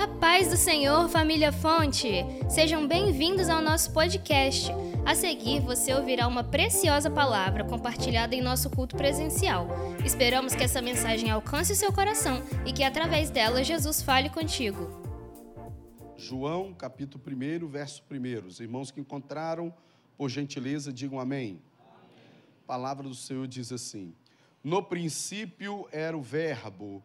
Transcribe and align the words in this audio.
A 0.00 0.08
paz 0.08 0.48
do 0.48 0.56
Senhor, 0.56 1.10
família 1.10 1.52
Fonte! 1.52 2.24
Sejam 2.48 2.88
bem-vindos 2.88 3.50
ao 3.50 3.60
nosso 3.60 3.92
podcast. 3.92 4.72
A 5.04 5.14
seguir, 5.14 5.60
você 5.60 5.92
ouvirá 5.92 6.26
uma 6.26 6.42
preciosa 6.42 7.10
palavra 7.10 7.64
compartilhada 7.64 8.34
em 8.34 8.40
nosso 8.40 8.70
culto 8.70 8.96
presencial. 8.96 9.68
Esperamos 10.02 10.54
que 10.54 10.64
essa 10.64 10.80
mensagem 10.80 11.28
alcance 11.28 11.74
o 11.74 11.76
seu 11.76 11.92
coração 11.92 12.42
e 12.64 12.72
que, 12.72 12.82
através 12.82 13.28
dela, 13.28 13.62
Jesus 13.62 14.00
fale 14.00 14.30
contigo. 14.30 14.88
João, 16.16 16.72
capítulo 16.72 17.22
1, 17.22 17.68
verso 17.68 18.02
1. 18.10 18.46
Os 18.46 18.58
irmãos 18.58 18.90
que 18.90 19.02
encontraram, 19.02 19.70
por 20.16 20.30
gentileza, 20.30 20.90
digam 20.90 21.20
amém. 21.20 21.60
A 22.64 22.66
palavra 22.66 23.06
do 23.06 23.14
Senhor 23.14 23.46
diz 23.46 23.70
assim: 23.70 24.14
No 24.64 24.82
princípio 24.82 25.86
era 25.92 26.16
o 26.16 26.22
Verbo 26.22 27.04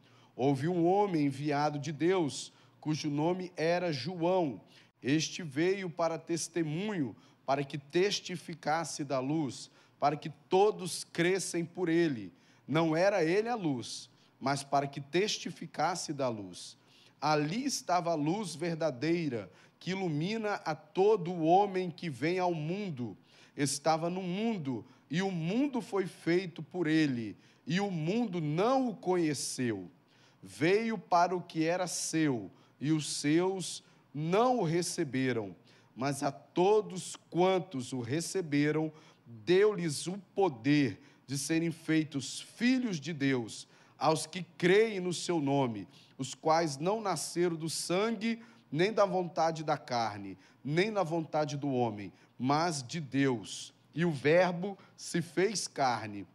Houve 0.35 0.67
um 0.67 0.85
homem 0.85 1.25
enviado 1.25 1.77
de 1.77 1.91
Deus, 1.91 2.53
cujo 2.79 3.09
nome 3.09 3.51
era 3.55 3.91
João. 3.91 4.61
Este 5.03 5.43
veio 5.43 5.89
para 5.89 6.17
testemunho, 6.17 7.15
para 7.45 7.63
que 7.63 7.77
testificasse 7.77 9.03
da 9.03 9.19
luz, 9.19 9.69
para 9.99 10.15
que 10.15 10.29
todos 10.49 11.03
crescem 11.03 11.65
por 11.65 11.89
ele. 11.89 12.31
Não 12.67 12.95
era 12.95 13.23
ele 13.23 13.49
a 13.49 13.55
luz, 13.55 14.09
mas 14.39 14.63
para 14.63 14.87
que 14.87 15.01
testificasse 15.01 16.13
da 16.13 16.29
luz. 16.29 16.77
Ali 17.19 17.65
estava 17.65 18.11
a 18.11 18.15
luz 18.15 18.55
verdadeira, 18.55 19.51
que 19.79 19.91
ilumina 19.91 20.55
a 20.65 20.73
todo 20.73 21.31
o 21.31 21.43
homem 21.43 21.91
que 21.91 22.09
vem 22.09 22.39
ao 22.39 22.53
mundo. 22.53 23.17
Estava 23.55 24.09
no 24.09 24.21
mundo, 24.21 24.85
e 25.09 25.21
o 25.21 25.29
mundo 25.29 25.81
foi 25.81 26.05
feito 26.05 26.63
por 26.63 26.87
ele, 26.87 27.35
e 27.67 27.79
o 27.81 27.91
mundo 27.91 28.39
não 28.39 28.89
o 28.89 28.95
conheceu 28.95 29.89
veio 30.41 30.97
para 30.97 31.35
o 31.35 31.41
que 31.41 31.65
era 31.65 31.87
seu, 31.87 32.51
e 32.79 32.91
os 32.91 33.17
seus 33.17 33.83
não 34.13 34.59
o 34.59 34.63
receberam, 34.63 35.55
mas 35.95 36.23
a 36.23 36.31
todos 36.31 37.15
quantos 37.29 37.93
o 37.93 38.01
receberam, 38.01 38.91
deu-lhes 39.25 40.07
o 40.07 40.17
poder 40.33 40.99
de 41.27 41.37
serem 41.37 41.71
feitos 41.71 42.41
filhos 42.41 42.99
de 42.99 43.13
Deus, 43.13 43.67
aos 43.97 44.25
que 44.25 44.43
creem 44.57 44.99
no 44.99 45.13
seu 45.13 45.39
nome, 45.39 45.87
os 46.17 46.33
quais 46.33 46.77
não 46.77 46.99
nasceram 46.99 47.55
do 47.55 47.69
sangue, 47.69 48.41
nem 48.71 48.91
da 48.91 49.05
vontade 49.05 49.63
da 49.63 49.77
carne, 49.77 50.37
nem 50.63 50.91
da 50.91 51.03
vontade 51.03 51.55
do 51.55 51.71
homem, 51.71 52.11
mas 52.37 52.81
de 52.81 52.99
Deus. 52.99 53.73
E 53.93 54.05
o 54.05 54.11
Verbo 54.11 54.77
se 54.97 55.21
fez 55.21 55.67
carne 55.67 56.25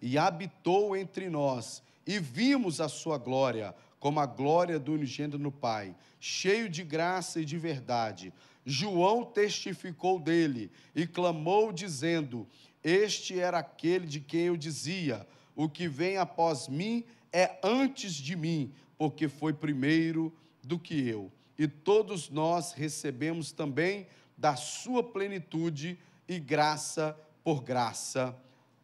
e 0.00 0.16
habitou 0.16 0.96
entre 0.96 1.28
nós 1.28 1.82
e 2.08 2.18
vimos 2.18 2.80
a 2.80 2.88
sua 2.88 3.18
glória, 3.18 3.74
como 4.00 4.18
a 4.18 4.24
glória 4.24 4.78
do 4.78 4.94
unigênito 4.94 5.38
no 5.38 5.52
Pai, 5.52 5.94
cheio 6.18 6.66
de 6.66 6.82
graça 6.82 7.38
e 7.38 7.44
de 7.44 7.58
verdade. 7.58 8.32
João 8.64 9.26
testificou 9.26 10.18
dele 10.18 10.70
e 10.96 11.06
clamou, 11.06 11.70
dizendo: 11.70 12.48
Este 12.82 13.38
era 13.38 13.58
aquele 13.58 14.06
de 14.06 14.20
quem 14.20 14.46
eu 14.46 14.56
dizia: 14.56 15.28
O 15.54 15.68
que 15.68 15.86
vem 15.86 16.16
após 16.16 16.66
mim 16.66 17.04
é 17.30 17.58
antes 17.62 18.14
de 18.14 18.34
mim, 18.34 18.72
porque 18.96 19.28
foi 19.28 19.52
primeiro 19.52 20.32
do 20.64 20.78
que 20.78 21.06
eu. 21.06 21.30
E 21.58 21.68
todos 21.68 22.30
nós 22.30 22.72
recebemos 22.72 23.52
também 23.52 24.06
da 24.34 24.56
sua 24.56 25.02
plenitude 25.02 25.98
e 26.26 26.38
graça 26.38 27.14
por 27.44 27.62
graça. 27.62 28.34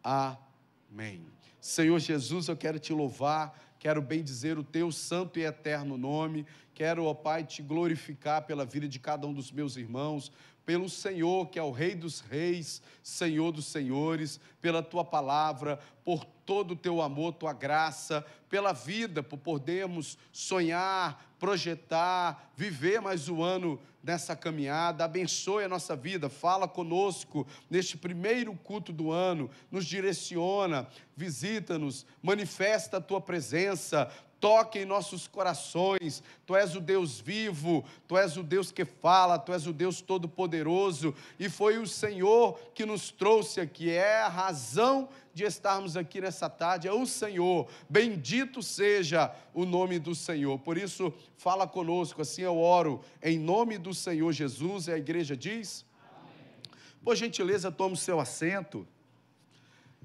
Amém. 0.02 1.33
Senhor 1.64 1.98
Jesus, 1.98 2.48
eu 2.48 2.56
quero 2.58 2.78
te 2.78 2.92
louvar, 2.92 3.58
quero 3.78 4.02
bendizer 4.02 4.58
o 4.58 4.62
teu 4.62 4.92
santo 4.92 5.38
e 5.38 5.46
eterno 5.46 5.96
nome, 5.96 6.44
quero, 6.74 7.06
ó 7.06 7.14
Pai, 7.14 7.42
te 7.42 7.62
glorificar 7.62 8.42
pela 8.42 8.66
vida 8.66 8.86
de 8.86 8.98
cada 8.98 9.26
um 9.26 9.32
dos 9.32 9.50
meus 9.50 9.78
irmãos, 9.78 10.30
pelo 10.64 10.88
Senhor, 10.88 11.48
que 11.48 11.58
é 11.58 11.62
o 11.62 11.70
Rei 11.70 11.94
dos 11.94 12.20
Reis, 12.20 12.80
Senhor 13.02 13.52
dos 13.52 13.66
Senhores, 13.66 14.40
pela 14.60 14.82
tua 14.82 15.04
palavra, 15.04 15.78
por 16.04 16.24
todo 16.24 16.72
o 16.72 16.76
teu 16.76 17.00
amor, 17.02 17.34
tua 17.34 17.52
graça, 17.52 18.24
pela 18.48 18.72
vida, 18.72 19.22
por 19.22 19.38
podermos 19.38 20.18
sonhar, 20.32 21.34
projetar, 21.38 22.52
viver 22.56 23.00
mais 23.00 23.28
um 23.28 23.42
ano 23.42 23.80
nessa 24.02 24.36
caminhada. 24.36 25.04
Abençoe 25.04 25.64
a 25.64 25.68
nossa 25.68 25.96
vida, 25.96 26.28
fala 26.28 26.68
conosco 26.68 27.46
neste 27.68 27.96
primeiro 27.96 28.54
culto 28.56 28.92
do 28.92 29.10
ano, 29.10 29.50
nos 29.70 29.86
direciona, 29.86 30.86
visita-nos, 31.16 32.06
manifesta 32.22 32.98
a 32.98 33.00
tua 33.00 33.20
presença, 33.20 34.10
toque 34.44 34.80
em 34.80 34.84
nossos 34.84 35.26
corações. 35.26 36.22
Tu 36.44 36.54
és 36.54 36.76
o 36.76 36.80
Deus 36.80 37.18
vivo, 37.18 37.82
tu 38.06 38.14
és 38.14 38.36
o 38.36 38.42
Deus 38.42 38.70
que 38.70 38.84
fala, 38.84 39.38
tu 39.38 39.54
és 39.54 39.66
o 39.66 39.72
Deus 39.72 40.02
todo-poderoso, 40.02 41.14
e 41.40 41.48
foi 41.48 41.78
o 41.78 41.86
Senhor 41.86 42.60
que 42.74 42.84
nos 42.84 43.10
trouxe 43.10 43.58
aqui, 43.58 43.88
é 43.88 44.20
a 44.20 44.28
razão 44.28 45.08
de 45.32 45.44
estarmos 45.44 45.96
aqui 45.96 46.20
nessa 46.20 46.50
tarde, 46.50 46.86
é 46.86 46.92
o 46.92 47.06
Senhor. 47.06 47.66
Bendito 47.88 48.62
seja 48.62 49.34
o 49.54 49.64
nome 49.64 49.98
do 49.98 50.14
Senhor. 50.14 50.58
Por 50.58 50.76
isso, 50.76 51.10
fala 51.38 51.66
conosco, 51.66 52.20
assim 52.20 52.42
eu 52.42 52.58
oro, 52.58 53.00
em 53.22 53.38
nome 53.38 53.78
do 53.78 53.94
Senhor 53.94 54.30
Jesus, 54.30 54.88
e 54.88 54.92
a 54.92 54.98
igreja 54.98 55.34
diz. 55.34 55.86
Amém. 56.06 56.60
Por 57.02 57.16
gentileza, 57.16 57.72
tome 57.72 57.94
o 57.94 57.96
seu 57.96 58.20
assento. 58.20 58.86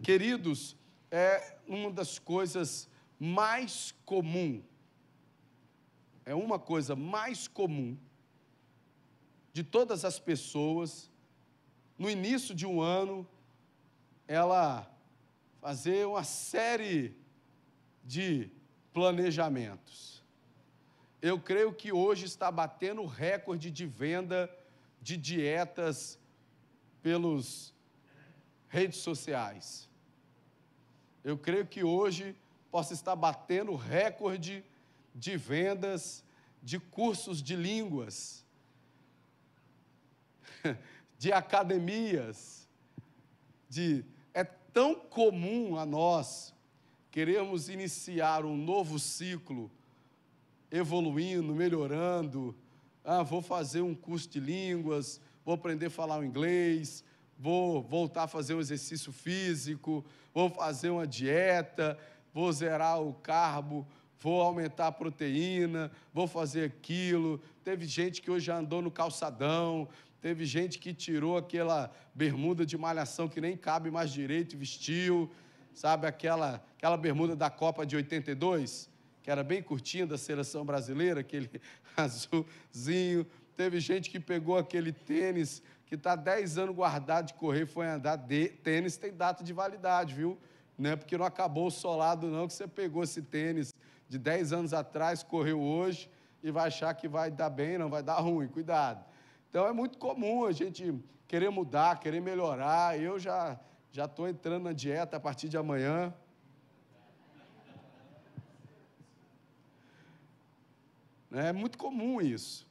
Queridos, 0.01 0.77
é 1.11 1.57
uma 1.67 1.91
das 1.91 2.17
coisas 2.17 2.88
mais 3.19 3.94
comum, 4.06 4.63
é 6.25 6.34
uma 6.34 6.57
coisa 6.57 6.96
mais 6.96 7.47
comum 7.47 7.97
de 9.52 9.63
todas 9.63 10.06
as 10.06 10.18
pessoas, 10.19 11.12
no 11.97 12.09
início 12.09 12.56
de 12.56 12.66
um 12.66 12.81
ano, 12.81 13.28
ela 14.28 14.90
fazer 15.59 16.07
uma 16.07 16.24
série 16.24 17.13
de 18.03 18.50
planejamentos. 18.94 20.24
Eu 21.22 21.40
creio 21.40 21.74
que 21.74 21.91
hoje 21.91 22.25
está 22.25 22.50
batendo 22.50 23.06
recorde 23.06 23.69
de 23.69 23.86
venda 23.86 24.50
de 25.01 25.18
dietas 25.18 26.18
pelos 27.01 27.74
redes 28.69 29.00
sociais. 29.00 29.90
Eu 31.24 31.38
creio 31.38 31.66
que 31.66 31.84
hoje 31.84 32.36
possa 32.72 32.94
estar 32.94 33.16
batendo 33.16 33.75
recorde 33.75 34.63
de 35.13 35.38
vendas 35.38 36.24
de 36.62 36.80
cursos 36.80 37.41
de 37.41 37.56
línguas, 37.56 38.46
de 41.18 41.31
academias, 41.31 42.68
de 43.69 44.06
é 44.34 44.44
tão 44.44 44.96
comum 44.96 45.78
a 45.78 45.85
nós 45.85 46.53
queremos 47.12 47.69
iniciar 47.69 48.46
um 48.46 48.56
novo 48.56 49.00
ciclo, 49.00 49.72
evoluindo, 50.72 51.56
melhorando. 51.56 52.56
Ah, 53.03 53.24
vou 53.24 53.41
fazer 53.41 53.81
um 53.81 53.96
curso 53.96 54.30
de 54.30 54.39
línguas, 54.39 55.19
vou 55.44 55.56
aprender 55.56 55.88
a 55.88 55.89
falar 55.89 56.19
o 56.19 56.24
inglês, 56.24 57.04
vou 57.38 57.81
voltar 57.81 58.24
a 58.24 58.27
fazer 58.27 58.54
um 58.54 58.60
exercício 58.60 59.12
físico, 59.12 60.06
vou 60.33 60.50
fazer 60.50 60.89
uma 60.89 61.07
dieta 61.07 61.98
vou 62.33 62.51
zerar 62.51 63.01
o 63.01 63.13
carbo, 63.13 63.87
vou 64.19 64.41
aumentar 64.41 64.87
a 64.87 64.91
proteína, 64.91 65.91
vou 66.13 66.27
fazer 66.27 66.65
aquilo. 66.65 67.41
Teve 67.63 67.85
gente 67.85 68.21
que 68.21 68.29
hoje 68.29 68.51
andou 68.51 68.81
no 68.81 68.91
calçadão, 68.91 69.87
teve 70.21 70.45
gente 70.45 70.77
que 70.77 70.93
tirou 70.93 71.37
aquela 71.37 71.91
bermuda 72.13 72.65
de 72.65 72.77
malhação 72.77 73.29
que 73.29 73.39
nem 73.39 73.55
cabe 73.55 73.89
mais 73.89 74.11
direito 74.11 74.53
e 74.53 74.57
vestiu, 74.57 75.31
sabe 75.73 76.05
aquela, 76.05 76.63
aquela 76.77 76.97
bermuda 76.97 77.35
da 77.35 77.49
Copa 77.49 77.85
de 77.85 77.95
82, 77.95 78.89
que 79.21 79.31
era 79.31 79.43
bem 79.43 79.61
curtinha 79.61 80.05
da 80.05 80.17
seleção 80.17 80.65
brasileira, 80.65 81.21
aquele 81.21 81.49
azulzinho. 81.95 83.25
Teve 83.55 83.79
gente 83.79 84.09
que 84.09 84.19
pegou 84.19 84.57
aquele 84.57 84.91
tênis 84.91 85.61
que 85.85 85.95
está 85.95 86.15
10 86.15 86.57
anos 86.57 86.75
guardado 86.75 87.27
de 87.27 87.33
correr, 87.33 87.65
foi 87.65 87.87
andar. 87.87 88.15
De, 88.15 88.49
tênis 88.49 88.95
tem 88.95 89.11
data 89.11 89.43
de 89.43 89.51
validade, 89.51 90.13
viu? 90.13 90.37
Não 90.79 90.91
é 90.91 90.95
porque 90.95 91.17
não 91.17 91.25
acabou 91.25 91.67
o 91.67 91.71
solado, 91.71 92.27
não, 92.27 92.47
que 92.47 92.53
você 92.53 92.67
pegou 92.67 93.03
esse 93.03 93.21
tênis 93.21 93.73
de 94.07 94.17
10 94.17 94.53
anos 94.53 94.73
atrás, 94.73 95.21
correu 95.21 95.61
hoje, 95.61 96.09
e 96.41 96.49
vai 96.49 96.67
achar 96.67 96.93
que 96.93 97.07
vai 97.07 97.29
dar 97.29 97.49
bem, 97.49 97.77
não 97.77 97.89
vai 97.89 98.01
dar 98.01 98.19
ruim. 98.19 98.47
Cuidado. 98.47 99.05
Então 99.49 99.67
é 99.67 99.73
muito 99.73 99.97
comum 99.97 100.45
a 100.45 100.53
gente 100.53 100.97
querer 101.27 101.49
mudar, 101.49 101.99
querer 101.99 102.21
melhorar. 102.21 102.97
Eu 102.99 103.19
já 103.19 103.59
já 103.91 104.05
estou 104.05 104.27
entrando 104.27 104.63
na 104.63 104.73
dieta 104.73 105.17
a 105.17 105.19
partir 105.19 105.49
de 105.49 105.57
amanhã. 105.57 106.13
É 111.31 111.51
muito 111.51 111.77
comum 111.77 112.21
isso. 112.21 112.67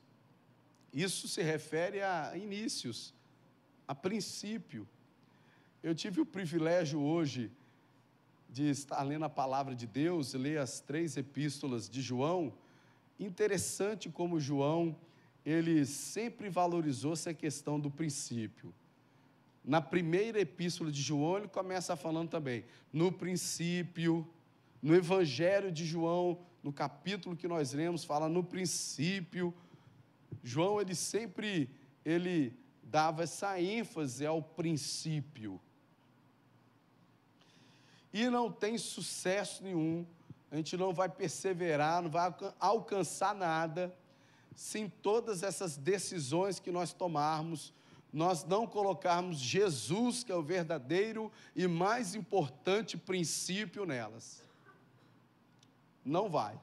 Isso 0.92 1.28
se 1.28 1.42
refere 1.42 2.00
a 2.00 2.36
inícios, 2.36 3.14
a 3.86 3.94
princípio. 3.94 4.88
Eu 5.82 5.94
tive 5.94 6.20
o 6.20 6.26
privilégio 6.26 7.00
hoje 7.00 7.52
de 8.58 8.70
estar 8.70 9.00
lendo 9.04 9.24
a 9.24 9.28
palavra 9.28 9.72
de 9.72 9.86
Deus, 9.86 10.34
ler 10.34 10.58
as 10.58 10.80
três 10.80 11.16
epístolas 11.16 11.88
de 11.88 12.02
João. 12.02 12.52
Interessante 13.16 14.10
como 14.10 14.40
João, 14.40 14.96
ele 15.46 15.86
sempre 15.86 16.48
valorizou 16.48 17.12
essa 17.12 17.32
questão 17.32 17.78
do 17.78 17.88
princípio. 17.88 18.74
Na 19.64 19.80
primeira 19.80 20.40
epístola 20.40 20.90
de 20.90 21.00
João, 21.00 21.38
ele 21.38 21.46
começa 21.46 21.94
falando 21.94 22.30
também, 22.30 22.64
no 22.92 23.12
princípio, 23.12 24.28
no 24.82 24.92
Evangelho 24.92 25.70
de 25.70 25.86
João, 25.86 26.40
no 26.60 26.72
capítulo 26.72 27.36
que 27.36 27.46
nós 27.46 27.72
lemos, 27.72 28.02
fala 28.02 28.28
no 28.28 28.42
princípio. 28.42 29.54
João, 30.42 30.80
ele 30.80 30.96
sempre, 30.96 31.70
ele 32.04 32.58
dava 32.82 33.22
essa 33.22 33.60
ênfase 33.60 34.26
ao 34.26 34.42
princípio. 34.42 35.60
E 38.12 38.28
não 38.28 38.50
tem 38.50 38.78
sucesso 38.78 39.62
nenhum, 39.62 40.06
a 40.50 40.56
gente 40.56 40.76
não 40.76 40.92
vai 40.92 41.08
perseverar, 41.08 42.02
não 42.02 42.10
vai 42.10 42.34
alcançar 42.58 43.34
nada, 43.34 43.94
se 44.54 44.78
em 44.78 44.88
todas 44.88 45.42
essas 45.42 45.76
decisões 45.76 46.58
que 46.58 46.72
nós 46.72 46.92
tomarmos, 46.92 47.72
nós 48.12 48.44
não 48.44 48.66
colocarmos 48.66 49.38
Jesus, 49.38 50.24
que 50.24 50.32
é 50.32 50.34
o 50.34 50.42
verdadeiro 50.42 51.30
e 51.54 51.66
mais 51.68 52.14
importante 52.14 52.96
princípio 52.96 53.84
nelas. 53.84 54.42
Não 56.04 56.28
vai. 56.28 56.58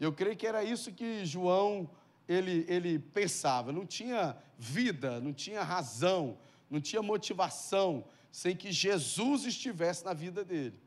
Eu 0.00 0.12
creio 0.12 0.36
que 0.36 0.46
era 0.46 0.64
isso 0.64 0.92
que 0.92 1.26
João 1.26 1.88
ele, 2.26 2.64
ele 2.68 2.98
pensava. 2.98 3.70
Não 3.70 3.84
tinha 3.84 4.36
vida, 4.58 5.20
não 5.20 5.32
tinha 5.32 5.62
razão, 5.62 6.38
não 6.70 6.80
tinha 6.80 7.02
motivação 7.02 8.04
sem 8.30 8.54
que 8.56 8.70
Jesus 8.70 9.44
estivesse 9.44 10.04
na 10.04 10.12
vida 10.12 10.44
dele. 10.44 10.78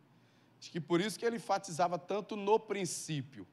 Acho 0.60 0.72
que 0.72 0.80
por 0.80 1.02
isso 1.02 1.20
que 1.20 1.26
ele 1.26 1.36
enfatizava 1.36 1.98
tanto 1.98 2.36
no 2.36 2.60
princípio. 2.60 3.46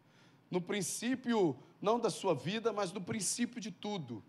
No 0.50 0.60
princípio, 0.60 1.56
não 1.80 1.98
da 1.98 2.10
sua 2.10 2.34
vida, 2.34 2.72
mas 2.72 2.92
no 2.92 3.00
princípio 3.00 3.60
de 3.60 3.70
tudo. 3.70 4.22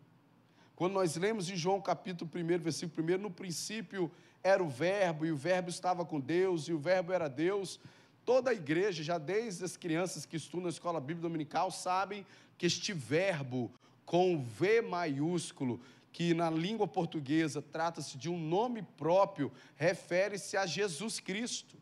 Quando 0.75 0.93
nós 0.93 1.15
lemos 1.15 1.49
em 1.49 1.55
João 1.55 1.79
capítulo 1.79 2.29
1, 2.33 2.59
versículo 2.59 3.13
1, 3.15 3.17
no 3.19 3.29
princípio 3.29 4.11
era 4.43 4.63
o 4.63 4.67
Verbo, 4.67 5.25
e 5.25 5.31
o 5.31 5.37
Verbo 5.37 5.69
estava 5.69 6.03
com 6.03 6.19
Deus, 6.19 6.67
e 6.67 6.73
o 6.73 6.79
Verbo 6.79 7.13
era 7.13 7.27
Deus. 7.27 7.79
Toda 8.25 8.49
a 8.49 8.53
igreja, 8.53 9.03
já 9.03 9.17
desde 9.17 9.63
as 9.63 9.77
crianças 9.77 10.25
que 10.25 10.37
estudam 10.37 10.63
na 10.63 10.69
escola 10.69 10.99
bíblica 10.99 11.21
dominical, 11.21 11.69
sabem 11.69 12.25
que 12.57 12.65
este 12.65 12.93
verbo 12.93 13.71
com 14.05 14.43
V 14.43 14.81
maiúsculo 14.81 15.79
que 16.11 16.33
na 16.33 16.49
língua 16.49 16.87
portuguesa 16.87 17.61
trata-se 17.61 18.17
de 18.17 18.29
um 18.29 18.37
nome 18.37 18.81
próprio, 18.97 19.51
refere-se 19.75 20.57
a 20.57 20.65
Jesus 20.65 21.19
Cristo. 21.19 21.77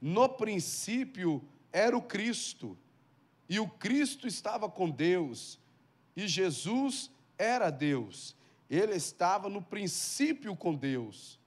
No 0.00 0.28
princípio 0.28 1.42
era 1.72 1.96
o 1.96 2.02
Cristo, 2.02 2.76
e 3.48 3.58
o 3.58 3.68
Cristo 3.68 4.26
estava 4.26 4.68
com 4.68 4.88
Deus, 4.90 5.58
e 6.16 6.28
Jesus 6.28 7.10
era 7.38 7.70
Deus. 7.70 8.36
Ele 8.68 8.94
estava 8.94 9.48
no 9.48 9.62
princípio 9.62 10.54
com 10.54 10.74
Deus. 10.74 11.38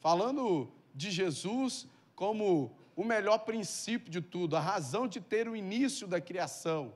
Falando 0.00 0.70
de 0.94 1.10
Jesus 1.10 1.86
como 2.14 2.76
o 2.94 3.04
melhor 3.04 3.38
princípio 3.38 4.10
de 4.10 4.20
tudo, 4.20 4.56
a 4.56 4.60
razão 4.60 5.08
de 5.08 5.20
ter 5.20 5.48
o 5.48 5.56
início 5.56 6.06
da 6.06 6.20
criação. 6.20 6.92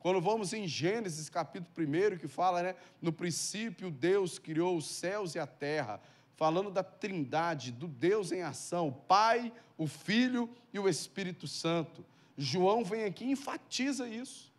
Quando 0.00 0.18
vamos 0.18 0.54
em 0.54 0.66
Gênesis 0.66 1.28
capítulo 1.28 1.70
1, 1.76 2.16
que 2.16 2.26
fala, 2.26 2.62
né, 2.62 2.74
no 3.02 3.12
princípio 3.12 3.90
Deus 3.90 4.38
criou 4.38 4.78
os 4.78 4.86
céus 4.86 5.34
e 5.34 5.38
a 5.38 5.46
terra, 5.46 6.00
falando 6.36 6.70
da 6.70 6.82
trindade, 6.82 7.70
do 7.70 7.86
Deus 7.86 8.32
em 8.32 8.40
ação, 8.40 8.88
o 8.88 8.92
Pai, 8.92 9.52
o 9.76 9.86
Filho 9.86 10.48
e 10.72 10.78
o 10.78 10.88
Espírito 10.88 11.46
Santo. 11.46 12.02
João 12.36 12.82
vem 12.82 13.04
aqui 13.04 13.26
e 13.26 13.32
enfatiza 13.32 14.08
isso, 14.08 14.50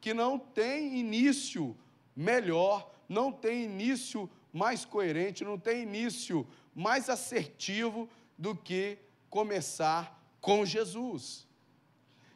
que 0.00 0.14
não 0.14 0.38
tem 0.38 0.96
início 0.96 1.76
melhor, 2.14 2.88
não 3.08 3.32
tem 3.32 3.64
início 3.64 4.30
mais 4.52 4.84
coerente, 4.84 5.42
não 5.42 5.58
tem 5.58 5.82
início 5.82 6.46
mais 6.72 7.10
assertivo 7.10 8.08
do 8.38 8.54
que 8.54 8.96
começar 9.28 10.24
com 10.40 10.64
Jesus. 10.64 11.48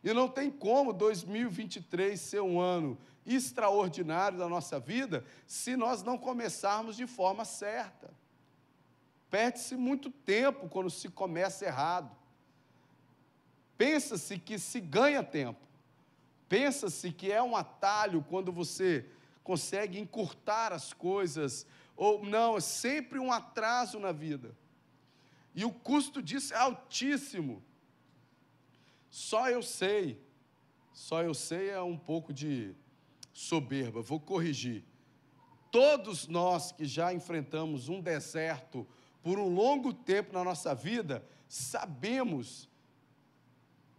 E 0.02 0.12
não 0.12 0.28
tem 0.28 0.50
como 0.50 0.92
2023 0.92 2.20
ser 2.20 2.40
um 2.40 2.60
ano 2.60 2.98
extraordinário 3.26 4.38
da 4.38 4.48
nossa 4.48 4.80
vida 4.80 5.24
se 5.46 5.76
nós 5.76 6.02
não 6.02 6.16
começarmos 6.16 6.96
de 6.96 7.06
forma 7.06 7.44
certa. 7.44 8.10
Perde-se 9.30 9.76
muito 9.76 10.10
tempo 10.10 10.68
quando 10.68 10.88
se 10.88 11.08
começa 11.08 11.64
errado. 11.64 12.10
Pensa-se 13.76 14.38
que 14.38 14.58
se 14.58 14.80
ganha 14.80 15.22
tempo. 15.22 15.60
Pensa-se 16.48 17.12
que 17.12 17.30
é 17.30 17.42
um 17.42 17.54
atalho 17.54 18.24
quando 18.28 18.50
você 18.50 19.04
consegue 19.44 19.98
encurtar 19.98 20.72
as 20.72 20.92
coisas, 20.92 21.66
ou 21.96 22.24
não, 22.24 22.56
é 22.56 22.60
sempre 22.60 23.18
um 23.18 23.32
atraso 23.32 23.98
na 23.98 24.12
vida. 24.12 24.54
E 25.54 25.64
o 25.64 25.72
custo 25.72 26.22
disso 26.22 26.54
é 26.54 26.56
altíssimo. 26.56 27.62
Só 29.18 29.50
eu 29.50 29.64
sei, 29.64 30.22
só 30.92 31.24
eu 31.24 31.34
sei 31.34 31.70
é 31.70 31.82
um 31.82 31.98
pouco 31.98 32.32
de 32.32 32.72
soberba, 33.32 34.00
vou 34.00 34.20
corrigir. 34.20 34.84
Todos 35.72 36.28
nós 36.28 36.70
que 36.70 36.84
já 36.84 37.12
enfrentamos 37.12 37.88
um 37.88 38.00
deserto 38.00 38.86
por 39.20 39.36
um 39.40 39.52
longo 39.52 39.92
tempo 39.92 40.32
na 40.32 40.44
nossa 40.44 40.72
vida, 40.72 41.26
sabemos 41.48 42.68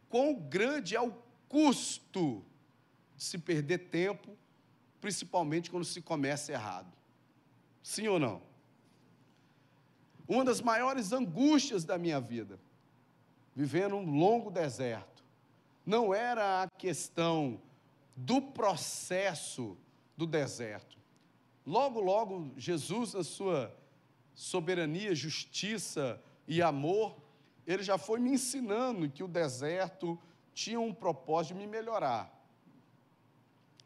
quão 0.07 0.33
grande 0.33 0.95
é 0.95 1.01
o 1.01 1.13
custo 1.50 2.42
de 3.18 3.24
se 3.25 3.38
perder 3.38 3.89
tempo, 3.89 4.38
principalmente 5.01 5.69
quando 5.69 5.83
se 5.83 6.01
começa 6.01 6.54
errado. 6.54 6.95
Sim 7.83 8.07
ou 8.07 8.19
não? 8.19 8.42
Uma 10.26 10.45
das 10.45 10.61
maiores 10.61 11.11
angústias 11.11 11.83
da 11.83 11.97
minha 11.97 12.21
vida 12.21 12.57
vivendo 13.59 13.97
um 13.97 14.18
longo 14.18 14.49
deserto. 14.49 15.21
Não 15.85 16.13
era 16.13 16.63
a 16.63 16.69
questão 16.69 17.61
do 18.16 18.42
processo 18.42 19.78
do 20.16 20.25
deserto. 20.25 20.97
Logo, 21.66 21.99
logo, 21.99 22.54
Jesus, 22.56 23.13
na 23.13 23.21
sua 23.21 23.75
soberania, 24.33 25.13
justiça 25.13 26.23
e 26.47 26.61
amor, 26.61 27.18
ele 27.68 27.83
já 27.83 27.97
foi 27.97 28.18
me 28.18 28.31
ensinando 28.31 29.09
que 29.09 29.25
o 29.25 29.28
deserto 29.28 30.18
tinha 30.54 30.80
um 30.80 30.94
propósito 30.94 31.56
de 31.56 31.59
me 31.59 31.68
melhorar, 31.68 32.33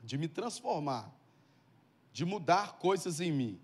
de 0.03 0.19
me 0.19 0.27
transformar, 0.27 1.11
de 2.11 2.23
mudar 2.25 2.73
coisas 2.73 3.19
em 3.19 3.31
mim. 3.31 3.59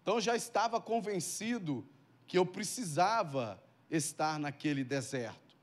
Então 0.00 0.18
já 0.22 0.34
estava 0.34 0.80
convencido 0.80 1.86
que 2.26 2.38
eu 2.38 2.46
precisava 2.46 3.62
estar 3.90 4.38
naquele 4.38 4.84
deserto. 4.84 5.56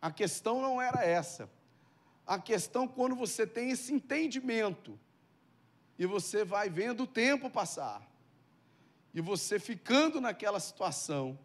A 0.00 0.10
questão 0.10 0.60
não 0.60 0.80
era 0.80 1.04
essa. 1.04 1.50
A 2.26 2.38
questão 2.38 2.86
quando 2.86 3.14
você 3.14 3.46
tem 3.46 3.70
esse 3.70 3.92
entendimento 3.92 4.98
e 5.98 6.06
você 6.06 6.44
vai 6.44 6.70
vendo 6.70 7.02
o 7.02 7.06
tempo 7.06 7.50
passar 7.50 8.08
e 9.12 9.20
você 9.20 9.58
ficando 9.58 10.20
naquela 10.20 10.60
situação, 10.60 11.38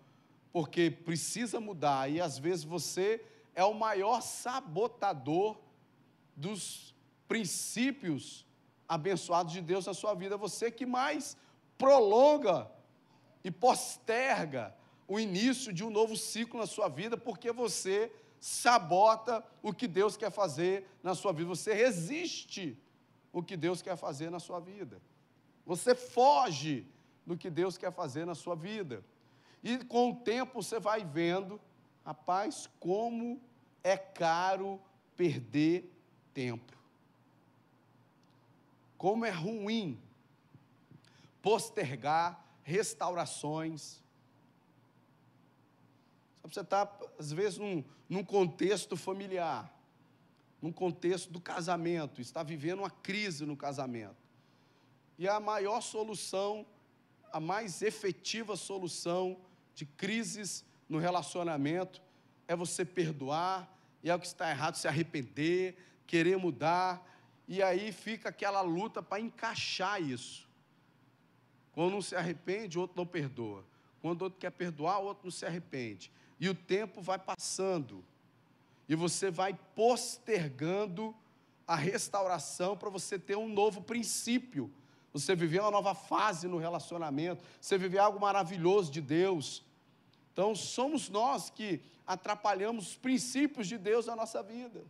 porque 0.52 0.92
precisa 0.92 1.60
mudar 1.60 2.10
e 2.10 2.22
às 2.22 2.38
vezes 2.38 2.64
você 2.64 3.24
é 3.56 3.64
o 3.64 3.74
maior 3.74 4.22
sabotador 4.22 5.58
dos 6.36 6.94
princípios 7.28 8.46
abençoados 8.88 9.52
de 9.52 9.62
Deus 9.62 9.86
na 9.88 9.94
sua 9.94 10.14
vida, 10.14 10.38
você 10.38 10.70
que 10.70 10.86
mais 10.86 11.36
prolonga 11.78 12.70
e 13.44 13.50
posterga 13.50 14.76
o 15.08 15.20
início 15.20 15.72
de 15.72 15.84
um 15.84 15.90
novo 15.90 16.16
ciclo 16.18 16.60
na 16.60 16.66
sua 16.66 16.88
vida, 16.88 17.16
porque 17.18 17.52
você 17.52 18.12
sabota 18.40 19.44
o 19.62 19.74
que 19.74 19.88
Deus 19.88 20.18
quer 20.18 20.32
fazer 20.32 20.88
na 21.02 21.16
sua 21.16 21.32
vida, 21.32 21.48
você 21.48 21.74
resiste 21.74 22.78
o 23.32 23.42
que 23.42 23.58
Deus 23.58 23.82
quer 23.82 23.98
fazer 23.98 24.30
na 24.30 24.40
sua 24.40 24.60
vida, 24.60 25.02
você 25.66 25.96
foge 25.96 26.88
do 27.26 27.38
que 27.38 27.50
Deus 27.50 27.78
quer 27.78 27.92
fazer 27.92 28.26
na 28.26 28.36
sua 28.36 28.56
vida, 28.56 29.04
e 29.64 29.78
com 29.78 30.12
o 30.12 30.16
tempo 30.16 30.62
você 30.62 30.80
vai 30.80 31.04
vendo, 31.04 31.60
rapaz, 32.06 32.70
como 32.80 33.42
é 33.84 33.98
caro 33.98 34.80
perder 35.16 35.92
tempo. 36.34 36.74
como 38.98 39.24
é 39.26 39.30
ruim 39.30 40.00
postergar 41.42 42.44
restaurações. 42.64 44.02
Você 46.52 46.62
está, 46.62 46.92
às 47.18 47.32
vezes, 47.32 47.58
num, 47.58 47.84
num 48.08 48.24
contexto 48.24 48.96
familiar, 48.96 49.74
num 50.62 50.72
contexto 50.72 51.32
do 51.32 51.42
casamento, 51.42 52.22
está 52.22 52.44
vivendo 52.44 52.80
uma 52.80 52.90
crise 52.90 53.46
no 53.46 53.58
casamento. 53.58 54.16
E 55.18 55.28
a 55.28 55.40
maior 55.40 55.82
solução, 55.82 56.66
a 57.32 57.40
mais 57.40 57.82
efetiva 57.82 58.56
solução 58.56 59.38
de 59.74 59.86
crises 59.86 60.64
no 60.88 61.00
relacionamento 61.00 62.02
é 62.48 62.56
você 62.56 62.86
perdoar, 62.86 63.72
e 64.04 64.10
é 64.10 64.16
o 64.16 64.20
que 64.20 64.28
está 64.28 64.50
errado, 64.50 64.76
se 64.76 64.88
arrepender, 64.88 65.76
querer 66.06 66.38
mudar, 66.38 67.04
e 67.48 67.62
aí 67.62 67.92
fica 67.92 68.30
aquela 68.30 68.62
luta 68.62 69.02
para 69.02 69.20
encaixar 69.20 70.02
isso. 70.02 70.48
Quando 71.72 71.98
um 71.98 72.02
se 72.02 72.16
arrepende, 72.16 72.78
o 72.78 72.82
outro 72.82 72.98
não 72.98 73.06
perdoa. 73.06 73.66
Quando 74.02 74.22
o 74.22 74.24
outro 74.26 74.40
quer 74.40 74.52
perdoar, 74.52 75.00
o 75.00 75.06
outro 75.06 75.26
não 75.26 75.32
se 75.32 75.46
arrepende. 75.46 76.12
E 76.40 76.50
o 76.50 76.56
tempo 76.56 77.02
vai 77.02 77.18
passando. 77.18 78.04
E 78.88 78.96
você 78.96 79.32
vai 79.32 79.58
postergando 79.76 81.16
a 81.68 81.76
restauração 81.76 82.78
para 82.78 82.90
você 82.90 83.18
ter 83.18 83.36
um 83.36 83.48
novo 83.48 83.82
princípio. 83.82 84.72
Você 85.14 85.36
viver 85.36 85.62
uma 85.62 85.72
nova 85.72 85.96
fase 85.96 86.48
no 86.48 86.58
relacionamento. 86.58 87.44
Você 87.60 87.78
viver 87.78 88.00
algo 88.00 88.20
maravilhoso 88.20 88.92
de 88.92 89.02
Deus. 89.02 89.64
Então, 90.34 90.54
somos 90.54 91.10
nós 91.10 91.50
que 91.50 91.82
atrapalhamos 92.06 92.90
os 92.90 92.96
princípios 92.96 93.68
de 93.68 93.78
Deus 93.78 94.06
na 94.06 94.16
nossa 94.16 94.44
vida. 94.44 94.84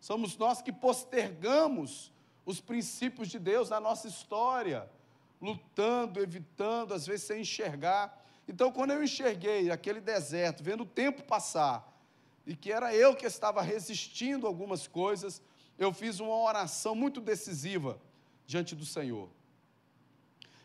Somos 0.00 0.36
nós 0.36 0.62
que 0.62 0.72
postergamos 0.72 2.10
os 2.46 2.60
princípios 2.60 3.28
de 3.28 3.38
Deus 3.38 3.68
na 3.68 3.78
nossa 3.78 4.08
história 4.08 4.88
lutando, 5.40 6.20
evitando, 6.20 6.94
às 6.94 7.06
vezes 7.06 7.26
sem 7.26 7.40
enxergar. 7.42 8.26
Então, 8.48 8.72
quando 8.72 8.92
eu 8.92 9.04
enxerguei 9.04 9.70
aquele 9.70 10.00
deserto, 10.00 10.64
vendo 10.64 10.82
o 10.82 10.86
tempo 10.86 11.22
passar, 11.22 11.86
e 12.46 12.56
que 12.56 12.72
era 12.72 12.94
eu 12.94 13.14
que 13.14 13.26
estava 13.26 13.60
resistindo 13.60 14.46
algumas 14.46 14.86
coisas, 14.86 15.42
eu 15.78 15.92
fiz 15.92 16.18
uma 16.18 16.34
oração 16.34 16.94
muito 16.94 17.20
decisiva 17.20 18.00
diante 18.46 18.74
do 18.74 18.86
Senhor. 18.86 19.28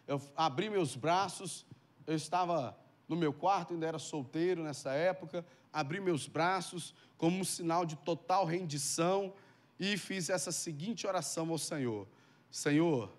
Eu 0.08 0.22
abri 0.34 0.70
meus 0.70 0.96
braços, 0.96 1.66
eu 2.08 2.16
estava 2.16 2.78
no 3.06 3.18
meu 3.18 3.34
quarto, 3.34 3.74
ainda 3.74 3.86
era 3.86 4.00
solteiro 4.00 4.64
nessa 4.64 4.94
época, 4.94 5.46
abri 5.72 6.00
meus 6.00 6.26
braços 6.26 6.96
como 7.18 7.38
um 7.38 7.44
sinal 7.44 7.86
de 7.86 7.98
total 7.98 8.46
rendição 8.46 9.34
e 9.78 9.98
fiz 9.98 10.30
essa 10.30 10.54
seguinte 10.54 11.06
oração 11.06 11.50
ao 11.50 11.58
Senhor: 11.58 12.08
Senhor, 12.50 13.14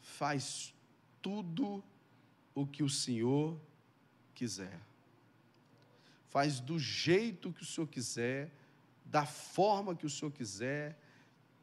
faz 0.00 0.74
tudo 1.22 1.84
o 2.52 2.66
que 2.66 2.82
o 2.82 2.88
Senhor 2.88 3.56
quiser. 4.36 4.78
Faz 6.28 6.60
do 6.60 6.78
jeito 6.78 7.52
que 7.52 7.62
o 7.62 7.66
Senhor 7.66 7.86
quiser, 7.86 8.52
da 9.04 9.24
forma 9.24 9.94
que 9.94 10.06
o 10.06 10.10
Senhor 10.10 10.30
quiser, 10.30 10.98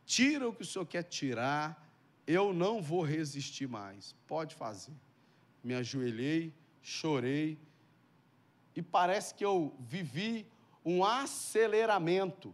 tira 0.06 0.48
o 0.48 0.54
que 0.54 0.64
o 0.64 0.66
Senhor 0.66 0.86
quer 0.86 1.04
tirar, 1.04 1.66
eu 2.26 2.54
não 2.54 2.82
vou 2.82 3.04
resistir 3.04 3.68
mais. 3.68 4.16
Pode 4.28 4.56
fazer. 4.56 4.94
Me 5.64 5.74
ajoelhei, 5.76 6.54
chorei, 6.82 7.58
e 8.76 8.82
parece 8.82 9.36
que 9.36 9.46
eu 9.46 9.76
vivi 9.80 10.48
um 10.84 11.04
aceleramento. 11.04 12.54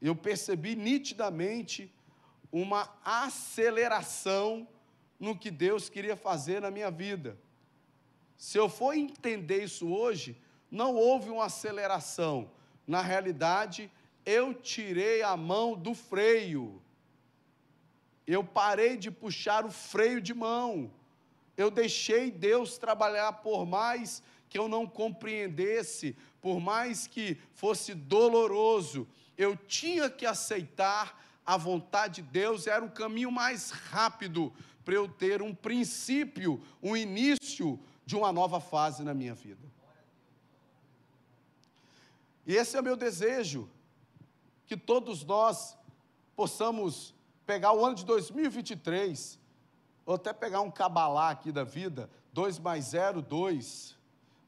Eu 0.00 0.14
percebi 0.14 0.76
nitidamente 0.76 1.92
uma 2.52 2.94
aceleração 3.04 4.68
no 5.18 5.36
que 5.36 5.50
Deus 5.50 5.88
queria 5.88 6.16
fazer 6.16 6.60
na 6.60 6.70
minha 6.70 6.90
vida. 6.90 7.36
Se 8.36 8.58
eu 8.58 8.68
for 8.68 8.94
entender 8.94 9.64
isso 9.64 9.88
hoje, 9.88 10.36
não 10.70 10.94
houve 10.94 11.30
uma 11.30 11.46
aceleração. 11.46 12.50
Na 12.86 13.00
realidade, 13.00 13.90
eu 14.26 14.52
tirei 14.54 15.22
a 15.22 15.36
mão 15.36 15.74
do 15.74 15.94
freio. 15.94 16.82
Eu 18.26 18.42
parei 18.42 18.96
de 18.96 19.10
puxar 19.10 19.64
o 19.64 19.70
freio 19.70 20.20
de 20.20 20.34
mão. 20.34 20.90
Eu 21.56 21.70
deixei 21.70 22.30
Deus 22.30 22.78
trabalhar 22.78 23.32
por 23.34 23.64
mais 23.64 24.22
que 24.48 24.58
eu 24.58 24.68
não 24.68 24.86
compreendesse, 24.86 26.16
por 26.40 26.60
mais 26.60 27.06
que 27.06 27.36
fosse 27.54 27.94
doloroso, 27.94 29.06
eu 29.36 29.56
tinha 29.56 30.08
que 30.08 30.24
aceitar 30.24 31.20
a 31.44 31.56
vontade 31.56 32.22
de 32.22 32.28
Deus 32.28 32.66
era 32.66 32.84
o 32.84 32.90
caminho 32.90 33.30
mais 33.30 33.70
rápido 33.70 34.52
para 34.84 34.94
eu 34.94 35.08
ter 35.08 35.42
um 35.42 35.54
princípio, 35.54 36.62
um 36.82 36.96
início 36.96 37.78
de 38.04 38.16
uma 38.16 38.32
nova 38.32 38.60
fase 38.60 39.02
na 39.02 39.14
minha 39.14 39.34
vida. 39.34 39.66
E 42.46 42.54
esse 42.54 42.76
é 42.76 42.80
o 42.80 42.84
meu 42.84 42.96
desejo, 42.96 43.70
que 44.66 44.76
todos 44.76 45.24
nós 45.24 45.76
possamos 46.36 47.14
pegar 47.46 47.72
o 47.72 47.84
ano 47.84 47.94
de 47.94 48.04
2023, 48.04 49.38
ou 50.04 50.14
até 50.14 50.32
pegar 50.32 50.60
um 50.60 50.70
cabalá 50.70 51.30
aqui 51.30 51.50
da 51.50 51.64
vida, 51.64 52.10
2 52.32 52.58
mais 52.58 52.86
0, 52.86 53.22
2, 53.22 53.96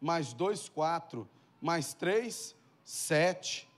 mais 0.00 0.32
2, 0.32 0.68
4, 0.68 1.28
mais 1.60 1.94
3, 1.94 2.54
7. 2.84 3.68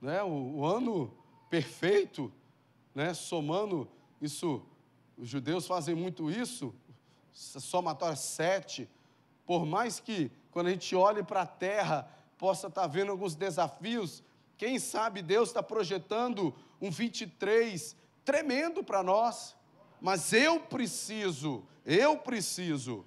Né? 0.00 0.22
O, 0.22 0.56
o 0.56 0.64
ano 0.64 1.16
perfeito, 1.48 2.32
né? 2.94 3.14
somando 3.14 3.88
isso, 4.20 4.62
os 5.16 5.28
judeus 5.28 5.66
fazem 5.66 5.94
muito 5.94 6.30
isso, 6.30 6.74
somatória 7.32 8.16
sete, 8.16 8.88
por 9.46 9.64
mais 9.64 10.00
que 10.00 10.30
quando 10.50 10.68
a 10.68 10.70
gente 10.70 10.94
olhe 10.94 11.22
para 11.22 11.42
a 11.42 11.46
terra, 11.46 12.08
possa 12.38 12.68
estar 12.68 12.82
tá 12.82 12.86
vendo 12.86 13.12
alguns 13.12 13.34
desafios, 13.34 14.22
quem 14.56 14.78
sabe 14.78 15.22
Deus 15.22 15.48
está 15.50 15.62
projetando 15.62 16.54
um 16.80 16.90
23 16.90 17.96
tremendo 18.24 18.82
para 18.82 19.02
nós, 19.02 19.56
mas 20.00 20.32
eu 20.32 20.60
preciso, 20.60 21.66
eu 21.84 22.16
preciso 22.16 23.04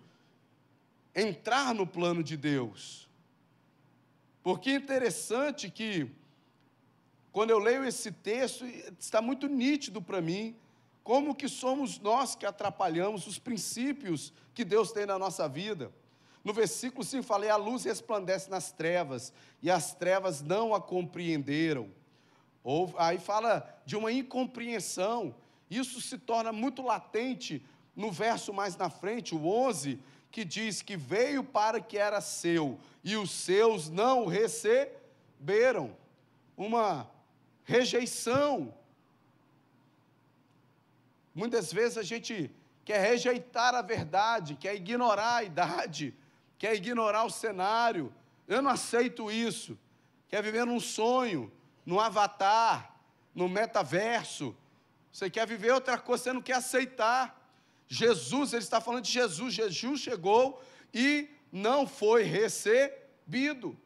entrar 1.15 1.73
no 1.73 1.85
plano 1.85 2.23
de 2.23 2.35
Deus. 2.35 3.09
Porque 4.41 4.71
é 4.71 4.75
interessante 4.75 5.69
que 5.69 6.09
quando 7.31 7.49
eu 7.49 7.57
leio 7.57 7.83
esse 7.83 8.11
texto, 8.11 8.65
está 8.99 9.21
muito 9.21 9.47
nítido 9.47 10.01
para 10.01 10.21
mim 10.21 10.55
como 11.03 11.35
que 11.35 11.49
somos 11.49 11.99
nós 11.99 12.35
que 12.35 12.45
atrapalhamos 12.45 13.27
os 13.27 13.37
princípios 13.37 14.31
que 14.53 14.63
Deus 14.63 14.91
tem 14.91 15.05
na 15.05 15.19
nossa 15.19 15.47
vida. 15.47 15.91
No 16.43 16.53
versículo 16.53 17.03
5 17.03 17.23
falei: 17.23 17.49
a 17.49 17.55
luz 17.55 17.83
resplandece 17.83 18.49
nas 18.49 18.71
trevas, 18.71 19.33
e 19.61 19.69
as 19.69 19.93
trevas 19.93 20.41
não 20.41 20.73
a 20.73 20.81
compreenderam. 20.81 21.89
Ou, 22.63 22.93
aí 22.97 23.17
fala 23.17 23.67
de 23.85 23.95
uma 23.95 24.11
incompreensão. 24.11 25.35
Isso 25.69 25.99
se 26.01 26.17
torna 26.17 26.51
muito 26.51 26.81
latente 26.81 27.65
no 27.95 28.11
verso 28.11 28.53
mais 28.53 28.75
na 28.77 28.89
frente, 28.89 29.35
o 29.35 29.47
11, 29.47 29.99
que 30.31 30.43
diz 30.43 30.81
que 30.81 30.97
veio 30.97 31.43
para 31.43 31.79
que 31.79 31.97
era 31.97 32.21
seu, 32.21 32.79
e 33.03 33.15
os 33.15 33.31
seus 33.31 33.89
não 33.89 34.25
receberam. 34.25 35.95
Uma 36.55 37.09
rejeição. 37.63 38.73
Muitas 41.33 41.73
vezes 41.73 41.97
a 41.97 42.03
gente 42.03 42.51
quer 42.85 42.99
rejeitar 42.99 43.73
a 43.73 43.81
verdade, 43.81 44.55
quer 44.55 44.75
ignorar 44.75 45.37
a 45.37 45.43
idade, 45.43 46.13
quer 46.57 46.75
ignorar 46.75 47.23
o 47.23 47.29
cenário. 47.29 48.13
Eu 48.47 48.61
não 48.61 48.71
aceito 48.71 49.31
isso. 49.31 49.77
Quer 50.29 50.43
viver 50.43 50.65
num 50.65 50.79
sonho, 50.79 51.51
num 51.85 51.99
avatar, 51.99 52.95
no 53.33 53.49
metaverso. 53.49 54.55
Você 55.11 55.29
quer 55.29 55.47
viver 55.47 55.71
outra 55.71 55.97
coisa, 55.97 56.23
você 56.23 56.33
não 56.33 56.41
quer 56.41 56.55
aceitar. 56.55 57.39
Jesus, 57.87 58.53
ele 58.53 58.63
está 58.63 58.79
falando 58.79 59.03
de 59.03 59.11
Jesus. 59.11 59.53
Jesus 59.53 59.99
chegou 59.99 60.61
e 60.93 61.29
não 61.51 61.87
foi 61.87 62.23
recebido 62.23 63.77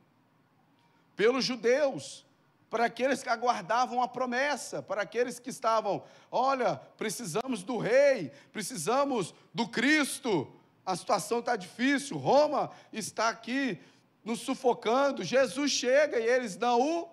pelos 1.15 1.43
judeus 1.43 2.26
para 2.69 2.85
aqueles 2.85 3.23
que 3.23 3.29
aguardavam 3.29 4.01
a 4.01 4.07
promessa, 4.07 4.81
para 4.81 5.01
aqueles 5.01 5.39
que 5.39 5.49
estavam, 5.49 6.03
olha, 6.29 6.75
precisamos 6.97 7.63
do 7.63 7.77
rei, 7.77 8.31
precisamos 8.51 9.33
do 9.53 9.67
Cristo, 9.67 10.51
a 10.85 10.95
situação 10.95 11.39
está 11.39 11.55
difícil, 11.55 12.17
Roma 12.17 12.71
está 12.91 13.29
aqui 13.29 13.79
nos 14.23 14.41
sufocando, 14.41 15.23
Jesus 15.23 15.71
chega 15.71 16.19
e 16.19 16.25
eles 16.25 16.57
não 16.57 16.81
o 16.81 17.09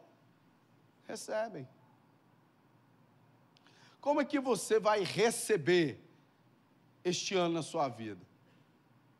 recebem. 1.06 1.68
Como 4.00 4.20
é 4.20 4.24
que 4.24 4.40
você 4.40 4.78
vai 4.78 5.02
receber 5.02 6.00
este 7.04 7.34
ano 7.34 7.54
na 7.54 7.62
sua 7.62 7.88
vida? 7.88 8.20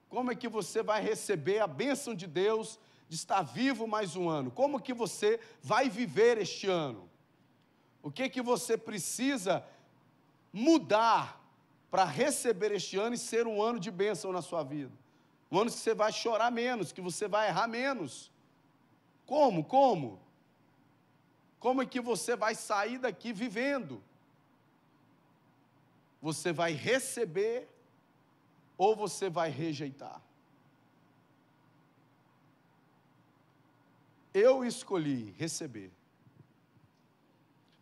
Como 0.09 0.31
é 0.31 0.35
que 0.35 0.49
você 0.49 0.83
vai 0.83 1.00
receber 1.00 1.61
a 1.61 1.67
bênção 1.67 2.14
de 2.14 2.26
Deus 2.26 2.79
de 3.14 3.21
estar 3.21 3.42
vivo 3.42 3.87
mais 3.87 4.16
um 4.16 4.28
ano. 4.28 4.50
Como 4.50 4.80
que 4.80 4.92
você 4.92 5.38
vai 5.62 5.88
viver 5.88 6.37
este 6.37 6.66
ano? 6.66 7.09
O 8.02 8.11
que 8.11 8.28
que 8.28 8.42
você 8.42 8.76
precisa 8.76 9.64
mudar 10.52 11.40
para 11.92 12.04
receber 12.04 12.73
este 12.73 12.99
ano 12.99 13.14
e 13.14 13.18
ser 13.18 13.47
um 13.47 13.62
ano 13.62 13.78
de 13.78 13.88
bênção 13.88 14.33
na 14.33 14.42
sua 14.42 14.64
vida? 14.64 14.92
Um 15.49 15.61
ano 15.61 15.71
que 15.71 15.76
você 15.76 15.94
vai 15.94 16.11
chorar 16.11 16.50
menos, 16.50 16.90
que 16.90 17.00
você 17.00 17.28
vai 17.28 17.47
errar 17.47 17.68
menos. 17.68 18.33
Como? 19.25 19.62
Como? 19.62 20.21
Como 21.61 21.83
é 21.83 21.87
que 21.87 22.00
você 22.00 22.35
vai 22.35 22.56
sair 22.56 22.99
daqui 22.99 23.33
vivendo? 23.33 24.02
Você 26.21 26.52
vai 26.52 26.73
receber 26.73 27.68
ou 28.76 28.97
você 28.97 29.30
vai 29.30 29.50
rejeitar? 29.50 30.21
Eu 34.35 34.64
escolhi 34.64 35.33
receber. 35.38 35.93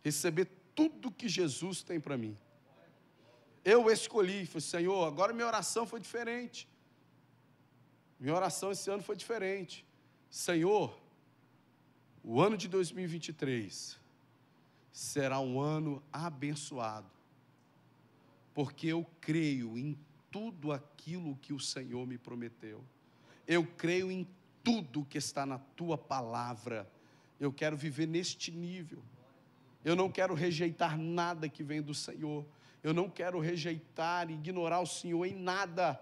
Receber 0.03 0.47
tudo 0.75 1.11
que 1.11 1.27
Jesus 1.27 1.81
tem 1.81 1.99
para 1.99 2.15
mim. 2.15 2.37
Eu 3.65 3.89
escolhi, 3.89 4.45
falei, 4.45 4.61
Senhor, 4.61 5.05
agora 5.05 5.33
minha 5.33 5.47
oração 5.47 5.87
foi 5.87 5.99
diferente. 5.99 6.67
Minha 8.19 8.35
oração 8.35 8.71
esse 8.71 8.89
ano 8.89 9.01
foi 9.01 9.15
diferente. 9.15 9.85
Senhor, 10.29 10.97
o 12.23 12.39
ano 12.39 12.55
de 12.55 12.67
2023 12.67 13.99
será 14.91 15.39
um 15.39 15.59
ano 15.59 16.03
abençoado, 16.11 17.09
porque 18.53 18.87
eu 18.87 19.05
creio 19.19 19.77
em 19.77 19.97
tudo 20.29 20.71
aquilo 20.71 21.35
que 21.37 21.51
o 21.51 21.59
Senhor 21.59 22.05
me 22.05 22.17
prometeu. 22.17 22.83
Eu 23.47 23.65
creio 23.65 24.11
em 24.11 24.27
tudo 24.63 25.05
que 25.05 25.17
está 25.17 25.45
na 25.45 25.59
tua 25.59 25.97
palavra. 25.97 26.89
Eu 27.39 27.51
quero 27.51 27.75
viver 27.75 28.07
neste 28.07 28.51
nível. 28.51 29.03
Eu 29.83 29.95
não 29.95 30.09
quero 30.09 30.33
rejeitar 30.33 30.97
nada 30.97 31.49
que 31.49 31.63
vem 31.63 31.81
do 31.81 31.93
Senhor. 31.93 32.45
Eu 32.81 32.93
não 32.93 33.09
quero 33.09 33.39
rejeitar 33.39 34.29
e 34.29 34.33
ignorar 34.33 34.79
o 34.79 34.87
Senhor 34.87 35.25
em 35.25 35.35
nada. 35.35 36.01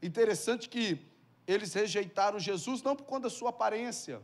Interessante 0.00 0.68
que 0.68 0.98
eles 1.46 1.74
rejeitaram 1.74 2.38
Jesus 2.38 2.82
não 2.82 2.94
por 2.94 3.04
conta 3.04 3.22
da 3.22 3.30
sua 3.30 3.50
aparência. 3.50 4.22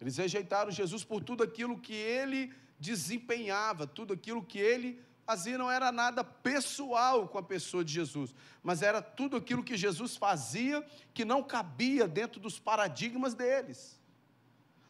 Eles 0.00 0.16
rejeitaram 0.16 0.70
Jesus 0.70 1.04
por 1.04 1.22
tudo 1.22 1.44
aquilo 1.44 1.78
que 1.78 1.92
ele 1.92 2.52
desempenhava, 2.78 3.86
tudo 3.86 4.14
aquilo 4.14 4.42
que 4.42 4.58
ele 4.58 5.00
fazia 5.30 5.56
não 5.56 5.70
era 5.70 5.92
nada 5.92 6.24
pessoal 6.24 7.28
com 7.28 7.38
a 7.38 7.42
pessoa 7.42 7.84
de 7.84 7.92
Jesus, 7.92 8.34
mas 8.64 8.82
era 8.82 9.00
tudo 9.00 9.36
aquilo 9.36 9.62
que 9.62 9.76
Jesus 9.76 10.16
fazia 10.16 10.84
que 11.14 11.24
não 11.24 11.40
cabia 11.40 12.08
dentro 12.08 12.40
dos 12.40 12.58
paradigmas 12.58 13.32
deles, 13.32 13.96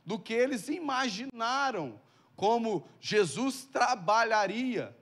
do 0.03 0.19
que 0.19 0.33
eles 0.33 0.69
imaginaram 0.69 2.01
como 2.35 2.89
Jesus 2.99 3.67
trabalharia. 3.71 4.97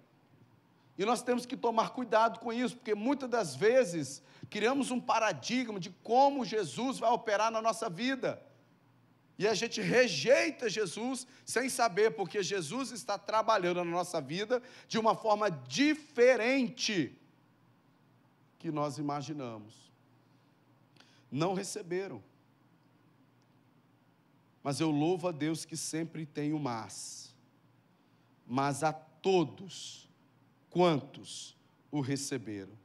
E 0.99 1.05
nós 1.05 1.23
temos 1.23 1.47
que 1.47 1.57
tomar 1.57 1.91
cuidado 1.91 2.41
com 2.41 2.53
isso, 2.53 2.75
porque 2.75 2.97
muitas 2.97 3.31
das 3.31 3.55
vezes 3.55 4.21
criamos 4.51 4.91
um 4.91 5.01
paradigma 5.01 5.79
de 5.79 5.91
como 6.03 6.45
Jesus 6.45 6.99
vai 6.99 7.13
operar 7.13 7.53
na 7.53 7.63
nossa 7.63 7.89
vida. 7.89 8.43
E 9.39 9.47
a 9.47 9.55
gente 9.55 9.81
rejeita 9.81 10.69
Jesus 10.69 11.25
sem 11.45 11.69
saber, 11.69 12.11
porque 12.11 12.43
Jesus 12.43 12.91
está 12.91 13.17
trabalhando 13.17 13.77
na 13.77 13.91
nossa 13.91 14.21
vida 14.21 14.61
de 14.89 14.99
uma 14.99 15.15
forma 15.15 15.49
diferente 15.49 17.17
que 18.59 18.73
nós 18.73 18.99
imaginamos. 18.99 19.93
Não 21.31 21.55
receberam. 21.55 22.21
Mas 24.61 24.81
eu 24.81 24.91
louvo 24.91 25.29
a 25.29 25.33
Deus 25.33 25.65
que 25.65 25.77
sempre 25.77 26.27
tem 26.27 26.53
o 26.53 26.59
mas. 26.59 27.33
Mas 28.45 28.83
a 28.83 28.93
todos 28.93 30.09
quantos 30.69 31.57
o 31.93 32.01
receberam, 32.01 32.77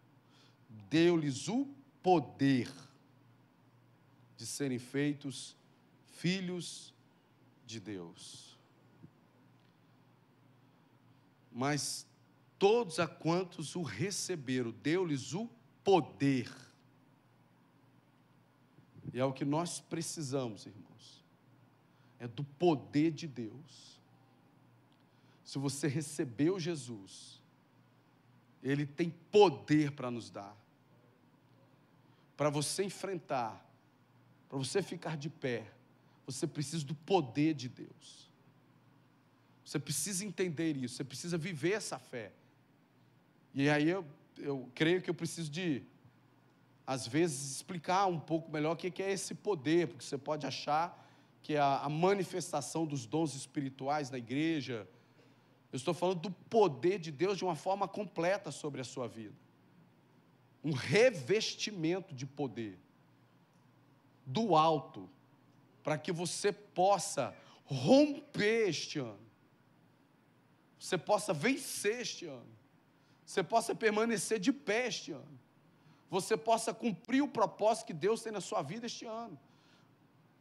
deu-lhes 0.69 1.47
o 1.47 1.67
poder 2.03 2.71
de 4.37 4.45
serem 4.45 4.77
feitos 4.77 5.55
filhos 6.23 6.93
de 7.65 7.81
Deus. 7.81 8.57
Mas 11.51 12.07
todos 12.57 12.97
a 12.97 13.05
quantos 13.05 13.75
o 13.75 13.81
receberam, 13.81 14.71
deu-lhes 14.71 15.33
o 15.33 15.49
poder. 15.83 16.49
E 19.13 19.19
é 19.19 19.25
o 19.25 19.33
que 19.33 19.43
nós 19.43 19.81
precisamos, 19.81 20.65
irmãos. 20.65 21.21
É 22.17 22.25
do 22.25 22.45
poder 22.45 23.11
de 23.11 23.27
Deus. 23.27 23.99
Se 25.43 25.59
você 25.59 25.89
recebeu 25.89 26.57
Jesus, 26.57 27.41
Ele 28.63 28.85
tem 28.85 29.09
poder 29.29 29.91
para 29.91 30.09
nos 30.09 30.29
dar. 30.29 30.55
Para 32.37 32.49
você 32.49 32.85
enfrentar, 32.85 33.69
para 34.47 34.57
você 34.57 34.81
ficar 34.81 35.17
de 35.17 35.29
pé, 35.29 35.69
você 36.25 36.47
precisa 36.47 36.85
do 36.85 36.95
poder 36.95 37.53
de 37.53 37.67
Deus. 37.69 38.29
Você 39.65 39.79
precisa 39.79 40.25
entender 40.25 40.75
isso, 40.77 40.95
você 40.95 41.03
precisa 41.03 41.37
viver 41.37 41.73
essa 41.73 41.97
fé. 41.97 42.31
E 43.53 43.69
aí 43.69 43.89
eu, 43.89 44.05
eu 44.37 44.69
creio 44.73 45.01
que 45.01 45.09
eu 45.09 45.13
preciso 45.13 45.49
de, 45.49 45.83
às 46.85 47.07
vezes, 47.07 47.55
explicar 47.55 48.07
um 48.07 48.19
pouco 48.19 48.51
melhor 48.51 48.73
o 48.73 48.75
que 48.75 49.01
é 49.01 49.11
esse 49.11 49.33
poder, 49.33 49.87
porque 49.87 50.03
você 50.03 50.17
pode 50.17 50.45
achar 50.45 51.01
que 51.41 51.55
é 51.55 51.59
a, 51.59 51.87
manifestação 51.89 52.85
dos 52.85 53.05
dons 53.05 53.35
espirituais 53.35 54.09
na 54.09 54.17
igreja. 54.17 54.87
Eu 55.71 55.77
estou 55.77 55.93
falando 55.93 56.21
do 56.21 56.31
poder 56.31 56.99
de 56.99 57.11
Deus 57.11 57.37
de 57.37 57.43
uma 57.43 57.55
forma 57.55 57.85
completa 57.87 58.49
sobre 58.49 58.79
a 58.79 58.83
sua 58.83 59.07
vida. 59.07 59.35
Um 60.63 60.71
revestimento 60.71 62.15
de 62.15 62.25
poder 62.25 62.79
do 64.25 64.55
alto 64.55 65.09
para 65.83 65.97
que 65.97 66.11
você 66.11 66.51
possa 66.51 67.35
romper 67.65 68.69
este 68.69 68.99
ano, 68.99 69.19
você 70.79 70.97
possa 70.97 71.33
vencer 71.33 72.01
este 72.01 72.25
ano, 72.25 72.51
você 73.25 73.43
possa 73.43 73.75
permanecer 73.75 74.39
de 74.39 74.51
pé 74.51 74.87
este 74.87 75.11
ano, 75.11 75.39
você 76.09 76.37
possa 76.37 76.73
cumprir 76.73 77.21
o 77.21 77.27
propósito 77.27 77.87
que 77.87 77.93
Deus 77.93 78.21
tem 78.21 78.31
na 78.31 78.41
sua 78.41 78.61
vida 78.61 78.85
este 78.85 79.05
ano. 79.05 79.39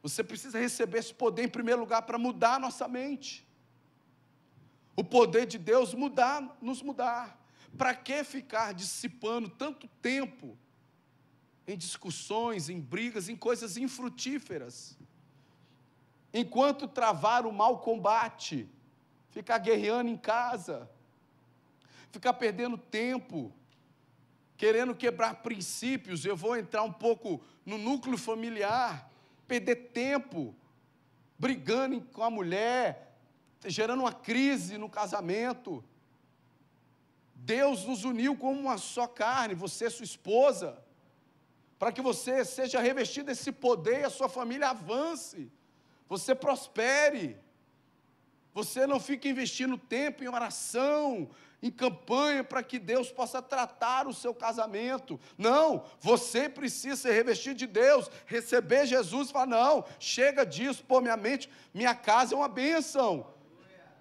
Você 0.02 0.22
precisa 0.22 0.58
receber 0.58 0.98
esse 0.98 1.14
poder 1.14 1.44
em 1.44 1.48
primeiro 1.48 1.80
lugar 1.80 2.02
para 2.02 2.18
mudar 2.18 2.56
a 2.56 2.58
nossa 2.58 2.88
mente. 2.88 3.46
O 4.96 5.04
poder 5.04 5.46
de 5.46 5.58
Deus 5.58 5.94
mudar, 5.94 6.58
nos 6.60 6.82
mudar. 6.82 7.40
Para 7.78 7.94
que 7.94 8.22
ficar 8.24 8.74
dissipando 8.74 9.48
tanto 9.48 9.88
tempo 10.02 10.58
em 11.66 11.78
discussões, 11.78 12.68
em 12.68 12.80
brigas, 12.80 13.28
em 13.28 13.36
coisas 13.36 13.76
infrutíferas? 13.76 14.98
Enquanto 16.32 16.88
travar 16.88 17.44
o 17.44 17.52
mau 17.52 17.78
combate, 17.78 18.68
ficar 19.30 19.58
guerreando 19.58 20.10
em 20.10 20.16
casa, 20.16 20.88
ficar 22.10 22.32
perdendo 22.34 22.78
tempo, 22.78 23.52
querendo 24.56 24.94
quebrar 24.94 25.42
princípios. 25.42 26.24
Eu 26.24 26.36
vou 26.36 26.56
entrar 26.56 26.82
um 26.82 26.92
pouco 26.92 27.40
no 27.66 27.76
núcleo 27.76 28.16
familiar, 28.16 29.10
perder 29.46 29.90
tempo, 29.92 30.54
brigando 31.38 32.00
com 32.00 32.22
a 32.22 32.30
mulher, 32.30 33.16
gerando 33.66 34.00
uma 34.00 34.12
crise 34.12 34.78
no 34.78 34.88
casamento. 34.88 35.84
Deus 37.34 37.84
nos 37.84 38.04
uniu 38.04 38.36
como 38.36 38.58
uma 38.58 38.78
só 38.78 39.06
carne, 39.06 39.54
você 39.54 39.86
e 39.86 39.90
sua 39.90 40.04
esposa, 40.04 40.82
para 41.78 41.90
que 41.90 42.00
você 42.00 42.44
seja 42.44 42.80
revestido 42.80 43.26
desse 43.26 43.50
poder 43.50 44.00
e 44.00 44.04
a 44.04 44.10
sua 44.10 44.28
família 44.28 44.70
avance 44.70 45.50
você 46.12 46.34
prospere. 46.34 47.40
Você 48.52 48.86
não 48.86 49.00
fique 49.00 49.30
investindo 49.30 49.78
tempo 49.78 50.22
em 50.22 50.28
oração, 50.28 51.30
em 51.62 51.70
campanha 51.70 52.44
para 52.44 52.62
que 52.62 52.78
Deus 52.78 53.10
possa 53.10 53.40
tratar 53.40 54.06
o 54.06 54.12
seu 54.12 54.34
casamento. 54.34 55.18
Não, 55.38 55.86
você 56.00 56.50
precisa 56.50 56.96
ser 56.96 57.12
revestido 57.12 57.54
de 57.54 57.66
Deus, 57.66 58.10
receber 58.26 58.84
Jesus 58.84 59.30
e 59.30 59.32
falar: 59.32 59.46
não, 59.46 59.86
chega 59.98 60.44
disso, 60.44 60.84
pô, 60.84 61.00
minha 61.00 61.16
mente, 61.16 61.48
minha 61.72 61.94
casa 61.94 62.34
é 62.34 62.36
uma 62.36 62.48
bênção. 62.48 63.32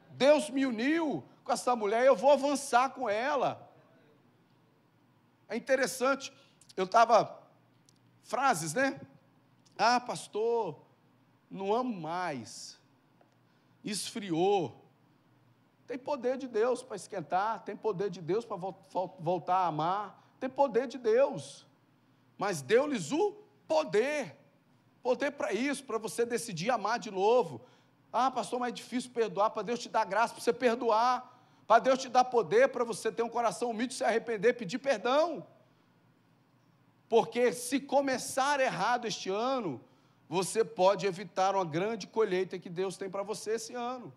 Deus 0.09 0.49
me 0.49 0.65
uniu 0.65 1.23
com 1.45 1.53
essa 1.53 1.77
mulher, 1.77 2.05
eu 2.05 2.15
vou 2.15 2.31
avançar 2.31 2.89
com 2.89 3.09
ela. 3.09 3.71
É 5.47 5.55
interessante, 5.55 6.33
eu 6.75 6.83
estava, 6.83 7.41
frases, 8.21 8.73
né? 8.73 8.99
Ah, 9.77 10.01
pastor, 10.01 10.90
não 11.51 11.73
amo 11.73 11.93
mais, 11.93 12.79
esfriou. 13.83 14.81
Tem 15.85 15.97
poder 15.97 16.37
de 16.37 16.47
Deus 16.47 16.81
para 16.81 16.95
esquentar, 16.95 17.63
tem 17.65 17.75
poder 17.75 18.09
de 18.09 18.21
Deus 18.21 18.45
para 18.45 18.55
voltar 18.55 19.57
a 19.57 19.67
amar, 19.67 20.25
tem 20.39 20.49
poder 20.49 20.87
de 20.87 20.97
Deus, 20.97 21.67
mas 22.37 22.61
deu-lhes 22.61 23.11
o 23.11 23.33
poder, 23.67 24.37
poder 25.03 25.31
para 25.31 25.51
isso, 25.51 25.83
para 25.83 25.97
você 25.97 26.25
decidir 26.25 26.69
amar 26.69 26.97
de 26.97 27.11
novo. 27.11 27.61
Ah, 28.13 28.31
pastor, 28.31 28.59
mas 28.59 28.69
é 28.69 28.75
difícil 28.75 29.11
perdoar, 29.11 29.49
para 29.49 29.63
Deus 29.63 29.79
te 29.79 29.89
dar 29.89 30.05
graça 30.05 30.33
para 30.33 30.41
você 30.41 30.53
perdoar, 30.53 31.37
para 31.67 31.79
Deus 31.79 31.99
te 31.99 32.07
dar 32.07 32.23
poder 32.23 32.69
para 32.69 32.85
você 32.85 33.11
ter 33.11 33.23
um 33.23 33.29
coração 33.29 33.71
humilde, 33.71 33.93
se 33.93 34.03
arrepender, 34.03 34.53
pedir 34.53 34.79
perdão. 34.79 35.45
Porque 37.09 37.51
se 37.51 37.79
começar 37.79 38.61
errado 38.61 39.05
este 39.05 39.29
ano, 39.29 39.81
você 40.31 40.63
pode 40.63 41.05
evitar 41.05 41.55
uma 41.55 41.65
grande 41.65 42.07
colheita 42.07 42.57
que 42.57 42.69
Deus 42.69 42.95
tem 42.95 43.09
para 43.09 43.21
você 43.21 43.55
esse 43.55 43.73
ano. 43.73 44.13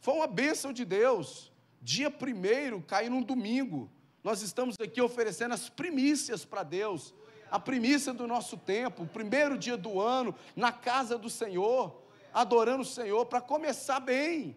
Foi 0.00 0.12
uma 0.14 0.26
bênção 0.26 0.72
de 0.72 0.84
Deus. 0.84 1.52
Dia 1.80 2.10
primeiro, 2.10 2.82
caiu 2.82 3.12
num 3.12 3.22
domingo. 3.22 3.88
Nós 4.24 4.42
estamos 4.42 4.74
aqui 4.80 5.00
oferecendo 5.00 5.54
as 5.54 5.68
primícias 5.68 6.44
para 6.44 6.64
Deus. 6.64 7.14
A 7.48 7.60
primícia 7.60 8.12
do 8.12 8.26
nosso 8.26 8.56
tempo, 8.56 9.04
o 9.04 9.06
primeiro 9.06 9.56
dia 9.56 9.76
do 9.76 10.00
ano, 10.00 10.34
na 10.56 10.72
casa 10.72 11.16
do 11.16 11.30
Senhor, 11.30 12.02
adorando 12.32 12.82
o 12.82 12.84
Senhor, 12.84 13.24
para 13.26 13.40
começar 13.40 14.00
bem. 14.00 14.56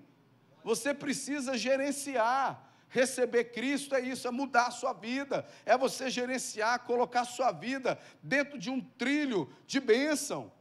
Você 0.64 0.92
precisa 0.92 1.56
gerenciar. 1.56 2.67
Receber 2.90 3.46
Cristo 3.46 3.96
é 3.96 4.02
isso, 4.02 4.28
é 4.28 4.32
mudar 4.32 4.68
a 4.68 4.72
sua 4.72 4.94
vida, 4.94 5.46
é 5.66 5.78
você 5.78 6.10
gerenciar, 6.10 6.86
colocar 6.86 7.22
a 7.22 7.26
sua 7.26 7.52
vida 7.52 8.00
dentro 8.24 8.58
de 8.58 8.70
um 8.70 8.80
trilho 8.80 9.52
de 9.66 9.80
bênção. 9.80 10.52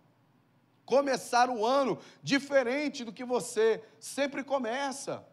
Começar 0.85 1.49
o 1.51 1.65
ano 1.65 1.99
diferente 2.23 3.05
do 3.05 3.13
que 3.13 3.25
você 3.25 3.83
sempre 3.99 4.43
começa. 4.43 5.27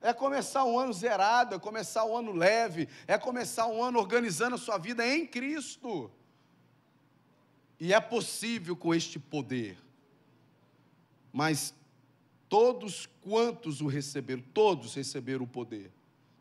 É 0.00 0.12
começar 0.12 0.64
um 0.64 0.78
ano 0.78 0.92
zerado, 0.92 1.54
é 1.54 1.58
começar 1.58 2.04
um 2.04 2.16
ano 2.16 2.32
leve, 2.32 2.88
é 3.06 3.16
começar 3.18 3.66
um 3.66 3.82
ano 3.82 3.98
organizando 3.98 4.54
a 4.54 4.58
sua 4.58 4.78
vida 4.78 5.06
em 5.06 5.26
Cristo. 5.26 6.10
E 7.80 7.92
é 7.92 8.00
possível 8.00 8.76
com 8.76 8.94
este 8.94 9.18
poder. 9.18 9.78
Mas 11.32 11.74
Todos 12.48 13.06
quantos 13.22 13.80
o 13.80 13.86
receberam, 13.86 14.42
todos 14.54 14.94
receberam 14.94 15.44
o 15.44 15.48
poder 15.48 15.90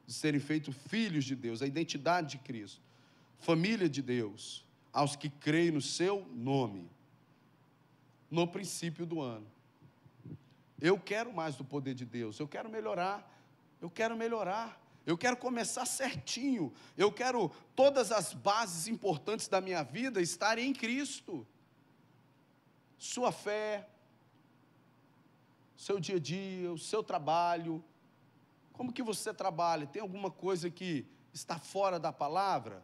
de 0.06 0.14
serem 0.14 0.40
feitos 0.40 0.76
filhos 0.88 1.26
de 1.26 1.36
Deus, 1.36 1.62
a 1.62 1.68
identidade 1.68 2.32
de 2.32 2.38
Cristo, 2.38 2.82
família 3.40 3.90
de 3.90 4.02
Deus, 4.02 4.64
aos 4.94 5.16
que 5.16 5.30
creem 5.30 5.72
no 5.72 5.82
seu 5.82 6.26
nome, 6.34 6.90
no 8.30 8.48
princípio 8.48 9.06
do 9.06 9.20
ano. 9.20 9.48
Eu 10.80 11.00
quero 11.00 11.34
mais 11.34 11.56
do 11.56 11.66
poder 11.66 11.96
de 11.96 12.06
Deus, 12.06 12.40
eu 12.40 12.48
quero 12.48 12.70
melhorar, 12.70 13.32
eu 13.82 13.90
quero 13.90 14.16
melhorar, 14.16 14.80
eu 15.06 15.18
quero 15.18 15.38
começar 15.38 15.86
certinho, 15.86 16.72
eu 16.98 17.12
quero 17.12 17.52
todas 17.76 18.12
as 18.12 18.34
bases 18.34 18.88
importantes 18.88 19.48
da 19.48 19.60
minha 19.60 19.84
vida 19.84 20.22
estarem 20.22 20.70
em 20.70 20.74
Cristo. 20.74 21.46
Sua 22.98 23.32
fé, 23.32 23.88
seu 25.76 26.00
dia 26.00 26.16
a 26.16 26.20
dia, 26.20 26.72
o 26.72 26.78
seu 26.78 27.04
trabalho. 27.04 27.84
Como 28.74 28.92
que 28.92 29.04
você 29.04 29.34
trabalha? 29.34 29.88
Tem 29.88 30.02
alguma 30.02 30.32
coisa 30.32 30.70
que 30.70 31.06
está 31.34 31.58
fora 31.58 32.00
da 32.00 32.12
palavra? 32.12 32.84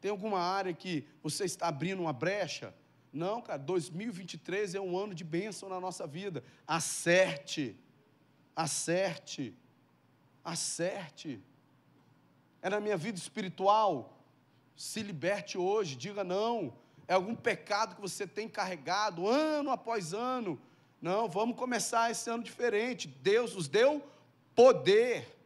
Tem 0.00 0.10
alguma 0.10 0.38
área 0.38 0.72
que 0.72 1.06
você 1.22 1.44
está 1.44 1.68
abrindo 1.68 2.00
uma 2.00 2.12
brecha? 2.12 2.74
Não, 3.12 3.40
cara, 3.40 3.58
2023 3.58 4.74
é 4.74 4.80
um 4.80 4.96
ano 4.96 5.14
de 5.14 5.24
bênção 5.24 5.68
na 5.68 5.80
nossa 5.80 6.06
vida. 6.06 6.44
Acerte, 6.66 7.78
acerte, 8.54 9.54
acerte. 10.44 11.42
É 12.60 12.68
na 12.68 12.80
minha 12.80 12.96
vida 12.96 13.18
espiritual. 13.18 14.22
Se 14.76 15.02
liberte 15.02 15.56
hoje, 15.56 15.96
diga 15.96 16.22
não. 16.22 16.74
É 17.08 17.14
algum 17.14 17.34
pecado 17.34 17.94
que 17.94 18.00
você 18.00 18.26
tem 18.26 18.48
carregado 18.48 19.26
ano 19.26 19.70
após 19.70 20.12
ano 20.12 20.60
não, 21.00 21.28
vamos 21.28 21.56
começar 21.56 22.10
esse 22.10 22.28
ano 22.30 22.42
diferente. 22.42 23.06
Deus 23.06 23.54
nos 23.54 23.68
deu 23.68 24.02
poder. 24.54 25.36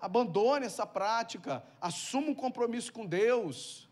Abandone 0.00 0.66
essa 0.66 0.86
prática. 0.86 1.64
Assuma 1.80 2.30
um 2.30 2.34
compromisso 2.34 2.92
com 2.92 3.06
Deus. 3.06 3.88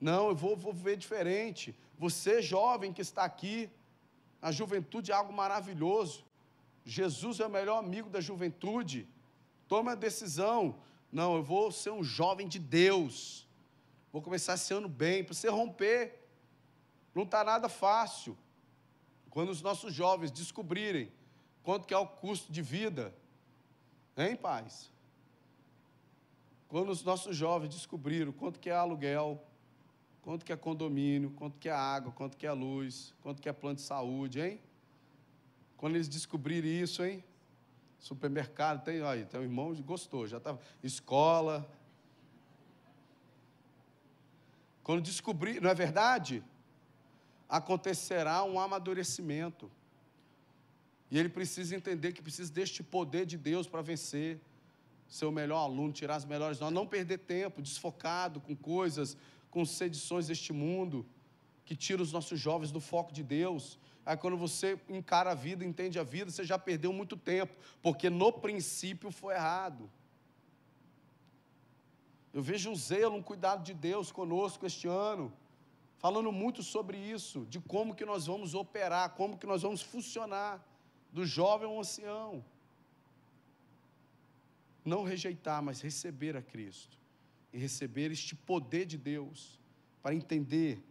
Não, 0.00 0.28
eu 0.28 0.34
vou, 0.34 0.56
vou 0.56 0.72
viver 0.72 0.96
diferente. 0.96 1.76
Você, 1.98 2.42
jovem 2.42 2.92
que 2.92 3.02
está 3.02 3.24
aqui, 3.24 3.70
a 4.40 4.50
juventude 4.50 5.12
é 5.12 5.14
algo 5.14 5.32
maravilhoso. 5.32 6.24
Jesus 6.84 7.38
é 7.38 7.46
o 7.46 7.50
melhor 7.50 7.78
amigo 7.78 8.10
da 8.10 8.20
juventude. 8.20 9.08
Tome 9.68 9.90
a 9.90 9.94
decisão. 9.94 10.76
Não, 11.10 11.36
eu 11.36 11.42
vou 11.42 11.70
ser 11.70 11.90
um 11.90 12.02
jovem 12.02 12.48
de 12.48 12.58
Deus. 12.58 13.46
Vou 14.12 14.20
começar 14.20 14.54
esse 14.54 14.72
ano 14.74 14.88
bem, 14.88 15.22
para 15.22 15.34
você 15.34 15.48
romper. 15.48 16.18
Não 17.14 17.22
está 17.22 17.44
nada 17.44 17.68
fácil. 17.68 18.36
Quando 19.32 19.48
os 19.48 19.62
nossos 19.62 19.94
jovens 19.94 20.30
descobrirem 20.30 21.10
quanto 21.62 21.86
que 21.86 21.94
é 21.94 21.96
o 21.96 22.06
custo 22.06 22.52
de 22.52 22.60
vida, 22.60 23.14
hein, 24.14 24.36
pais? 24.36 24.92
Quando 26.68 26.90
os 26.90 27.02
nossos 27.02 27.34
jovens 27.34 27.70
descobriram 27.70 28.30
quanto 28.30 28.60
que 28.60 28.68
é 28.68 28.74
aluguel, 28.74 29.42
quanto 30.20 30.44
que 30.44 30.52
é 30.52 30.56
condomínio, 30.56 31.30
quanto 31.30 31.58
que 31.58 31.70
é 31.70 31.72
água, 31.72 32.12
quanto 32.12 32.36
que 32.36 32.46
é 32.46 32.52
luz, 32.52 33.14
quanto 33.22 33.40
que 33.40 33.48
é 33.48 33.54
plano 33.54 33.76
de 33.76 33.82
saúde, 33.82 34.38
hein? 34.38 34.60
Quando 35.78 35.94
eles 35.94 36.08
descobrirem 36.08 36.82
isso, 36.82 37.02
hein? 37.02 37.24
Supermercado, 37.98 38.84
tem, 38.84 39.02
aí, 39.02 39.24
tem 39.24 39.40
um 39.40 39.44
irmão 39.44 39.74
que 39.74 39.82
gostou, 39.82 40.26
já 40.26 40.36
estava. 40.36 40.60
Escola. 40.82 41.66
Quando 44.82 45.00
descobrir, 45.00 45.58
não 45.58 45.70
é 45.70 45.74
verdade? 45.74 46.44
Acontecerá 47.52 48.42
um 48.44 48.58
amadurecimento. 48.58 49.70
E 51.10 51.18
ele 51.18 51.28
precisa 51.28 51.76
entender 51.76 52.12
que 52.12 52.22
precisa 52.22 52.50
deste 52.50 52.82
poder 52.82 53.26
de 53.26 53.36
Deus 53.36 53.66
para 53.66 53.82
vencer, 53.82 54.40
ser 55.06 55.26
o 55.26 55.30
melhor 55.30 55.58
aluno, 55.58 55.92
tirar 55.92 56.14
as 56.14 56.24
melhores 56.24 56.58
notas, 56.58 56.74
não 56.74 56.86
perder 56.86 57.18
tempo 57.18 57.60
desfocado 57.60 58.40
com 58.40 58.56
coisas, 58.56 59.18
com 59.50 59.66
sedições 59.66 60.28
deste 60.28 60.50
mundo, 60.50 61.04
que 61.66 61.76
tira 61.76 62.00
os 62.00 62.10
nossos 62.10 62.40
jovens 62.40 62.72
do 62.72 62.80
foco 62.80 63.12
de 63.12 63.22
Deus. 63.22 63.78
Aí 64.06 64.16
quando 64.16 64.38
você 64.38 64.80
encara 64.88 65.32
a 65.32 65.34
vida, 65.34 65.62
entende 65.62 65.98
a 65.98 66.02
vida, 66.02 66.30
você 66.30 66.44
já 66.44 66.58
perdeu 66.58 66.90
muito 66.90 67.18
tempo, 67.18 67.54
porque 67.82 68.08
no 68.08 68.32
princípio 68.32 69.10
foi 69.10 69.34
errado. 69.34 69.90
Eu 72.32 72.40
vejo 72.40 72.70
um 72.70 72.74
zelo, 72.74 73.14
um 73.14 73.22
cuidado 73.22 73.62
de 73.62 73.74
Deus 73.74 74.10
conosco 74.10 74.64
este 74.64 74.88
ano 74.88 75.30
falando 76.02 76.32
muito 76.32 76.64
sobre 76.64 76.98
isso, 76.98 77.46
de 77.48 77.60
como 77.60 77.94
que 77.94 78.04
nós 78.04 78.26
vamos 78.26 78.56
operar, 78.56 79.10
como 79.10 79.38
que 79.38 79.46
nós 79.46 79.62
vamos 79.62 79.82
funcionar, 79.82 80.60
do 81.12 81.24
jovem 81.24 81.68
ao 81.68 81.78
ancião. 81.78 82.44
Não 84.84 85.04
rejeitar, 85.04 85.62
mas 85.62 85.80
receber 85.80 86.36
a 86.36 86.42
Cristo 86.42 86.98
e 87.52 87.58
receber 87.58 88.10
este 88.10 88.34
poder 88.34 88.84
de 88.84 88.98
Deus 88.98 89.60
para 90.02 90.12
entender 90.12 90.82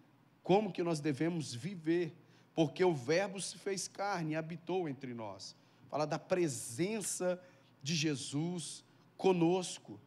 como 0.41 0.71
que 0.71 0.81
nós 0.81 1.01
devemos 1.01 1.53
viver, 1.53 2.15
porque 2.55 2.81
o 2.81 2.95
Verbo 2.95 3.41
se 3.41 3.57
fez 3.57 3.89
carne 3.89 4.31
e 4.31 4.35
habitou 4.37 4.87
entre 4.87 5.13
nós. 5.13 5.57
Fala 5.89 6.07
da 6.07 6.17
presença 6.17 7.37
de 7.83 7.95
Jesus 7.95 8.81
conosco. 9.17 9.99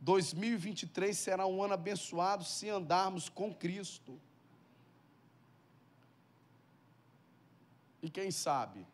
2023 0.00 1.16
será 1.16 1.46
um 1.46 1.62
ano 1.62 1.74
abençoado 1.74 2.44
se 2.44 2.68
andarmos 2.68 3.28
com 3.28 3.54
Cristo. 3.54 4.20
E 8.02 8.10
quem 8.10 8.30
sabe, 8.30 8.86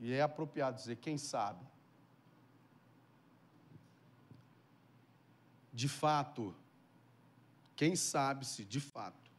e 0.00 0.12
é 0.12 0.22
apropriado 0.22 0.76
dizer, 0.76 0.96
quem 0.96 1.16
sabe, 1.16 1.64
de 5.72 5.88
fato, 5.88 6.54
quem 7.76 7.94
sabe 7.94 8.46
se 8.46 8.64
de 8.64 8.80
fato 8.80 9.30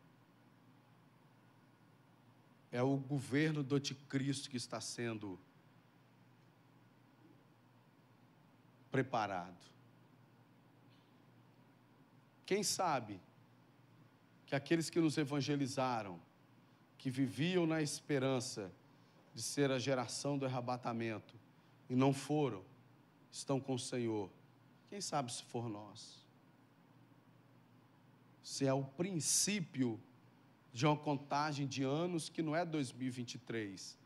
é 2.71 2.81
o 2.81 2.95
governo 2.95 3.63
do 3.63 3.75
anticristo 3.75 4.49
que 4.49 4.57
está 4.57 4.79
sendo 4.79 5.39
preparado. 8.91 9.76
Quem 12.47 12.63
sabe 12.63 13.19
que 14.45 14.55
aqueles 14.55 14.89
que 14.89 15.01
nos 15.01 15.17
evangelizaram, 15.17 16.17
que 16.97 17.11
viviam 17.11 17.67
na 17.67 17.81
esperança 17.81 18.71
de 19.35 19.41
ser 19.41 19.69
a 19.69 19.77
geração 19.77 20.37
do 20.37 20.45
arrebatamento 20.45 21.35
e 21.89 21.95
não 21.95 22.13
foram, 22.13 22.63
estão 23.29 23.59
com 23.59 23.73
o 23.73 23.79
Senhor. 23.79 24.31
Quem 24.89 25.01
sabe 25.01 25.33
se 25.33 25.43
for 25.43 25.67
nós? 25.67 26.25
Se 28.41 28.65
é 28.65 28.73
o 28.73 28.85
princípio 28.85 29.99
de 30.71 30.85
uma 30.85 30.95
contagem 30.95 31.67
de 31.67 31.83
anos 31.83 32.29
que 32.29 32.41
não 32.41 32.55
é 32.55 32.63
2023, 32.63 33.97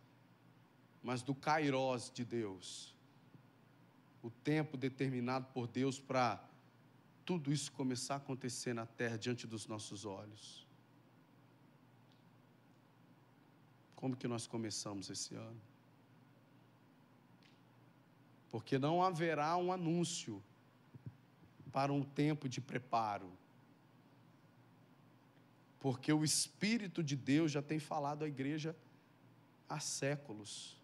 mas 1.03 1.21
do 1.21 1.35
Kairós 1.35 2.09
de 2.11 2.25
Deus. 2.25 2.95
O 4.23 4.31
tempo 4.31 4.77
determinado 4.77 5.45
por 5.53 5.67
Deus 5.67 5.99
para 5.99 6.43
tudo 7.25 7.51
isso 7.51 7.71
começar 7.71 8.15
a 8.15 8.17
acontecer 8.17 8.73
na 8.73 8.85
terra 8.85 9.17
diante 9.17 9.47
dos 9.47 9.67
nossos 9.67 10.05
olhos. 10.05 10.67
Como 13.95 14.15
que 14.15 14.27
nós 14.27 14.47
começamos 14.47 15.09
esse 15.09 15.35
ano? 15.35 15.61
Porque 18.49 18.77
não 18.77 19.03
haverá 19.03 19.55
um 19.57 19.71
anúncio 19.71 20.43
para 21.71 21.93
um 21.93 22.03
tempo 22.03 22.49
de 22.49 22.59
preparo. 22.59 23.31
Porque 25.79 26.11
o 26.11 26.23
Espírito 26.23 27.03
de 27.03 27.15
Deus 27.15 27.51
já 27.51 27.61
tem 27.61 27.79
falado 27.79 28.23
à 28.23 28.27
igreja 28.27 28.75
há 29.69 29.79
séculos. 29.79 30.77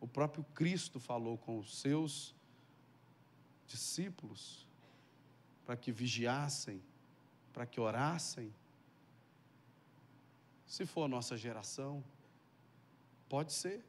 O 0.00 0.08
próprio 0.08 0.44
Cristo 0.54 0.98
falou 0.98 1.36
com 1.36 1.58
os 1.58 1.78
seus 1.78 2.34
discípulos 3.66 4.66
para 5.64 5.76
que 5.76 5.92
vigiassem, 5.92 6.82
para 7.52 7.66
que 7.66 7.80
orassem. 7.80 8.52
Se 10.66 10.86
for 10.86 11.04
a 11.04 11.08
nossa 11.08 11.36
geração, 11.36 12.02
pode 13.28 13.52
ser. 13.52 13.84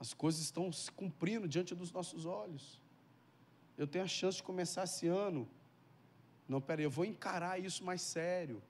As 0.00 0.12
coisas 0.12 0.40
estão 0.40 0.72
se 0.72 0.90
cumprindo 0.90 1.48
diante 1.48 1.74
dos 1.74 1.92
nossos 1.92 2.26
olhos. 2.26 2.80
Eu 3.76 3.86
tenho 3.86 4.04
a 4.04 4.08
chance 4.08 4.38
de 4.38 4.42
começar 4.42 4.84
esse 4.84 5.06
ano. 5.06 5.48
Não, 6.48 6.60
peraí, 6.60 6.84
eu 6.84 6.90
vou 6.90 7.04
encarar 7.04 7.58
isso 7.58 7.84
mais 7.84 8.02
sério. 8.02 8.62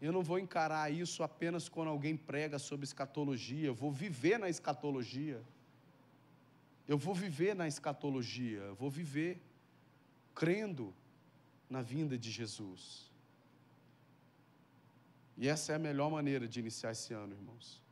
Eu 0.00 0.12
não 0.12 0.22
vou 0.22 0.38
encarar 0.38 0.90
isso 0.90 1.22
apenas 1.22 1.68
quando 1.68 1.88
alguém 1.88 2.16
prega 2.16 2.58
sobre 2.58 2.84
escatologia. 2.84 3.66
Eu 3.66 3.74
vou 3.74 3.92
viver 3.92 4.38
na 4.38 4.48
escatologia. 4.48 5.42
Eu 6.88 6.96
vou 6.96 7.14
viver 7.14 7.54
na 7.54 7.68
escatologia. 7.68 8.60
Eu 8.60 8.74
vou 8.74 8.90
viver 8.90 9.40
crendo 10.40 10.94
na 11.68 11.82
vinda 11.82 12.16
de 12.16 12.30
Jesus. 12.30 13.10
E 15.36 15.46
essa 15.46 15.72
é 15.72 15.74
a 15.74 15.78
melhor 15.78 16.10
maneira 16.10 16.48
de 16.48 16.58
iniciar 16.58 16.92
esse 16.92 17.12
ano, 17.12 17.34
irmãos. 17.34 17.82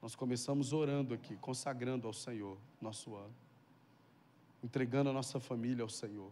Nós 0.00 0.14
começamos 0.14 0.72
orando 0.72 1.12
aqui, 1.12 1.34
consagrando 1.38 2.06
ao 2.06 2.12
Senhor 2.12 2.56
nosso 2.80 3.16
ano, 3.16 3.34
entregando 4.62 5.10
a 5.10 5.12
nossa 5.12 5.40
família 5.40 5.82
ao 5.82 5.88
Senhor, 5.88 6.30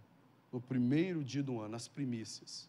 no 0.52 0.60
primeiro 0.60 1.24
dia 1.24 1.42
do 1.42 1.60
ano, 1.60 1.74
as 1.74 1.88
primícias. 1.88 2.68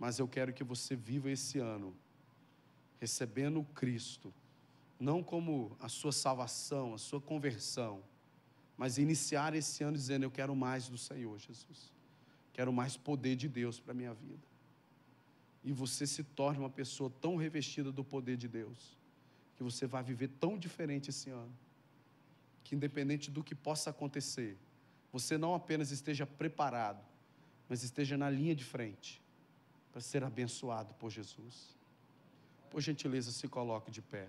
Mas 0.00 0.18
eu 0.18 0.26
quero 0.26 0.52
que 0.52 0.64
você 0.64 0.96
viva 0.96 1.30
esse 1.30 1.60
ano 1.60 1.94
recebendo 2.98 3.62
Cristo, 3.72 4.34
não 4.98 5.22
como 5.22 5.76
a 5.78 5.88
sua 5.88 6.10
salvação, 6.10 6.92
a 6.92 6.98
sua 6.98 7.20
conversão, 7.20 8.02
mas 8.78 8.96
iniciar 8.96 9.54
esse 9.54 9.82
ano 9.82 9.96
dizendo: 9.96 10.22
Eu 10.22 10.30
quero 10.30 10.54
mais 10.54 10.88
do 10.88 10.96
Senhor, 10.96 11.36
Jesus. 11.38 11.92
Quero 12.52 12.72
mais 12.72 12.96
poder 12.96 13.34
de 13.34 13.48
Deus 13.48 13.80
para 13.80 13.90
a 13.90 13.94
minha 13.94 14.14
vida. 14.14 14.46
E 15.64 15.72
você 15.72 16.06
se 16.06 16.22
torne 16.22 16.60
uma 16.60 16.70
pessoa 16.70 17.12
tão 17.20 17.36
revestida 17.36 17.90
do 17.90 18.04
poder 18.04 18.36
de 18.36 18.46
Deus, 18.46 18.96
que 19.56 19.62
você 19.64 19.86
vai 19.86 20.02
viver 20.02 20.28
tão 20.40 20.56
diferente 20.56 21.10
esse 21.10 21.28
ano, 21.28 21.52
que 22.62 22.76
independente 22.76 23.30
do 23.30 23.42
que 23.42 23.54
possa 23.54 23.90
acontecer, 23.90 24.56
você 25.12 25.36
não 25.36 25.54
apenas 25.54 25.90
esteja 25.90 26.24
preparado, 26.26 27.04
mas 27.68 27.82
esteja 27.82 28.16
na 28.16 28.30
linha 28.30 28.54
de 28.54 28.64
frente 28.64 29.20
para 29.90 30.00
ser 30.00 30.22
abençoado 30.22 30.94
por 30.94 31.10
Jesus. 31.10 31.76
Por 32.70 32.80
gentileza, 32.80 33.32
se 33.32 33.48
coloque 33.48 33.90
de 33.90 34.00
pé. 34.00 34.28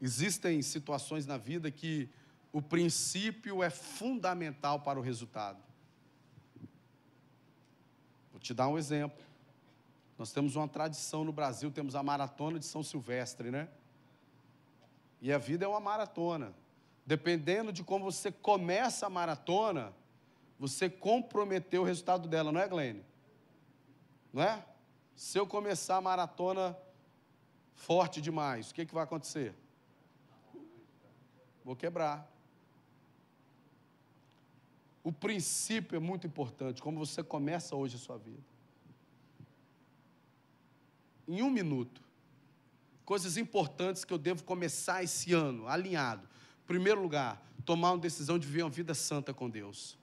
Existem 0.00 0.62
situações 0.62 1.26
na 1.26 1.36
vida 1.36 1.70
que 1.70 2.08
o 2.52 2.62
princípio 2.62 3.62
é 3.62 3.70
fundamental 3.70 4.80
para 4.80 4.98
o 4.98 5.02
resultado. 5.02 5.62
Vou 8.32 8.40
te 8.40 8.54
dar 8.54 8.68
um 8.68 8.78
exemplo. 8.78 9.22
Nós 10.16 10.32
temos 10.32 10.56
uma 10.56 10.68
tradição 10.68 11.24
no 11.24 11.32
Brasil, 11.32 11.70
temos 11.70 11.94
a 11.94 12.02
maratona 12.02 12.58
de 12.58 12.64
São 12.64 12.82
Silvestre, 12.82 13.50
né? 13.50 13.68
E 15.20 15.32
a 15.32 15.38
vida 15.38 15.64
é 15.64 15.68
uma 15.68 15.80
maratona. 15.80 16.54
Dependendo 17.04 17.72
de 17.72 17.82
como 17.82 18.04
você 18.04 18.32
começa 18.32 19.06
a 19.06 19.10
maratona, 19.10 19.92
você 20.58 20.88
comprometeu 20.88 21.82
o 21.82 21.84
resultado 21.84 22.28
dela, 22.28 22.52
não 22.52 22.60
é, 22.60 22.68
Glenn? 22.68 23.00
Não 24.32 24.42
é? 24.42 24.64
Se 25.14 25.38
eu 25.38 25.46
começar 25.46 25.96
a 25.96 26.00
maratona 26.00 26.76
forte 27.74 28.20
demais, 28.20 28.70
o 28.70 28.74
que, 28.74 28.86
que 28.86 28.94
vai 28.94 29.04
acontecer? 29.04 29.54
Vou 31.64 31.76
quebrar. 31.76 32.28
O 35.02 35.12
princípio 35.12 35.96
é 35.96 35.98
muito 35.98 36.26
importante, 36.26 36.82
como 36.82 36.98
você 36.98 37.22
começa 37.22 37.74
hoje 37.74 37.96
a 37.96 37.98
sua 37.98 38.18
vida. 38.18 38.42
Em 41.26 41.42
um 41.42 41.50
minuto, 41.50 42.02
coisas 43.04 43.36
importantes 43.36 44.04
que 44.04 44.12
eu 44.12 44.18
devo 44.18 44.44
começar 44.44 45.02
esse 45.02 45.32
ano, 45.32 45.68
alinhado. 45.68 46.28
Primeiro 46.66 47.00
lugar, 47.00 47.42
tomar 47.64 47.92
uma 47.92 47.98
decisão 47.98 48.38
de 48.38 48.46
viver 48.46 48.62
uma 48.64 48.70
vida 48.70 48.94
santa 48.94 49.32
com 49.32 49.48
Deus. 49.48 49.98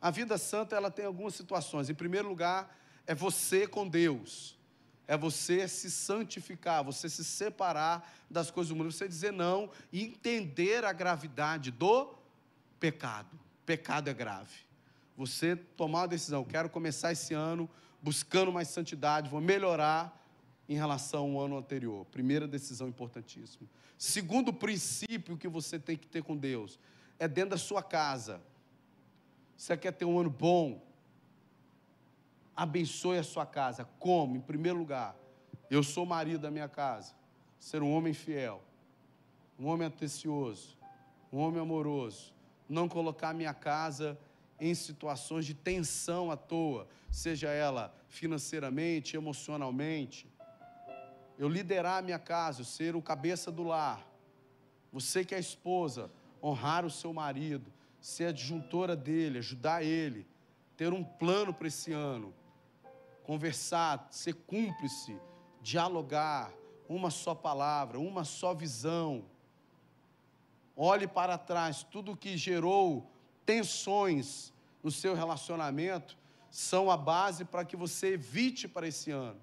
A 0.00 0.10
vida 0.10 0.38
santa, 0.38 0.76
ela 0.76 0.90
tem 0.90 1.04
algumas 1.04 1.34
situações. 1.34 1.88
Em 1.88 1.94
primeiro 1.94 2.28
lugar, 2.28 2.76
é 3.06 3.14
você 3.14 3.66
com 3.66 3.88
Deus 3.88 4.57
é 5.08 5.16
você 5.16 5.66
se 5.66 5.90
santificar, 5.90 6.84
você 6.84 7.08
se 7.08 7.24
separar 7.24 8.14
das 8.30 8.50
coisas 8.50 8.68
do 8.68 8.76
mundo, 8.76 8.92
você 8.92 9.08
dizer 9.08 9.32
não 9.32 9.70
e 9.90 10.04
entender 10.04 10.84
a 10.84 10.92
gravidade 10.92 11.70
do 11.70 12.14
pecado. 12.78 13.40
Pecado 13.64 14.08
é 14.10 14.14
grave. 14.14 14.54
Você 15.16 15.56
tomar 15.56 16.00
uma 16.00 16.08
decisão, 16.08 16.44
quero 16.44 16.68
começar 16.68 17.10
esse 17.10 17.32
ano 17.32 17.68
buscando 18.02 18.52
mais 18.52 18.68
santidade, 18.68 19.30
vou 19.30 19.40
melhorar 19.40 20.14
em 20.68 20.74
relação 20.74 21.36
ao 21.36 21.46
ano 21.46 21.56
anterior. 21.56 22.04
Primeira 22.06 22.46
decisão 22.46 22.86
importantíssima. 22.86 23.66
Segundo 23.96 24.52
princípio 24.52 25.38
que 25.38 25.48
você 25.48 25.78
tem 25.78 25.96
que 25.96 26.06
ter 26.06 26.22
com 26.22 26.36
Deus 26.36 26.78
é 27.18 27.26
dentro 27.26 27.50
da 27.50 27.56
sua 27.56 27.82
casa. 27.82 28.40
Você 29.56 29.76
quer 29.76 29.92
ter 29.92 30.04
um 30.04 30.20
ano 30.20 30.30
bom, 30.30 30.86
abençoe 32.58 33.18
a 33.18 33.22
sua 33.22 33.46
casa. 33.46 33.88
Como? 34.00 34.36
Em 34.36 34.40
primeiro 34.40 34.76
lugar, 34.76 35.14
eu 35.70 35.80
sou 35.80 36.04
marido 36.04 36.40
da 36.40 36.50
minha 36.50 36.68
casa, 36.68 37.14
ser 37.56 37.84
um 37.84 37.92
homem 37.94 38.12
fiel, 38.12 38.60
um 39.56 39.68
homem 39.68 39.86
atencioso, 39.86 40.76
um 41.32 41.38
homem 41.38 41.60
amoroso, 41.60 42.34
não 42.68 42.88
colocar 42.88 43.32
minha 43.32 43.54
casa 43.54 44.18
em 44.60 44.74
situações 44.74 45.46
de 45.46 45.54
tensão 45.54 46.32
à 46.32 46.36
toa, 46.36 46.88
seja 47.12 47.48
ela 47.48 47.94
financeiramente, 48.08 49.16
emocionalmente. 49.16 50.28
Eu 51.38 51.48
liderar 51.48 51.98
a 51.98 52.02
minha 52.02 52.18
casa, 52.18 52.62
eu 52.62 52.64
ser 52.64 52.96
o 52.96 53.00
cabeça 53.00 53.52
do 53.52 53.62
lar. 53.62 54.04
Você 54.92 55.24
que 55.24 55.32
é 55.32 55.38
esposa, 55.38 56.10
honrar 56.42 56.84
o 56.84 56.90
seu 56.90 57.12
marido, 57.12 57.72
ser 58.00 58.26
adjuntora 58.26 58.96
dele, 58.96 59.38
ajudar 59.38 59.84
ele, 59.84 60.26
ter 60.76 60.92
um 60.92 61.04
plano 61.04 61.54
para 61.54 61.68
esse 61.68 61.92
ano 61.92 62.34
conversar, 63.28 64.08
ser 64.10 64.32
cúmplice, 64.32 65.14
dialogar, 65.60 66.50
uma 66.88 67.10
só 67.10 67.34
palavra, 67.34 68.00
uma 68.00 68.24
só 68.24 68.54
visão. 68.54 69.22
Olhe 70.74 71.06
para 71.06 71.36
trás, 71.36 71.82
tudo 71.82 72.16
que 72.16 72.38
gerou 72.38 73.06
tensões 73.44 74.50
no 74.82 74.90
seu 74.90 75.14
relacionamento 75.14 76.16
são 76.50 76.90
a 76.90 76.96
base 76.96 77.44
para 77.44 77.66
que 77.66 77.76
você 77.76 78.14
evite 78.14 78.66
para 78.66 78.88
esse 78.88 79.10
ano, 79.10 79.38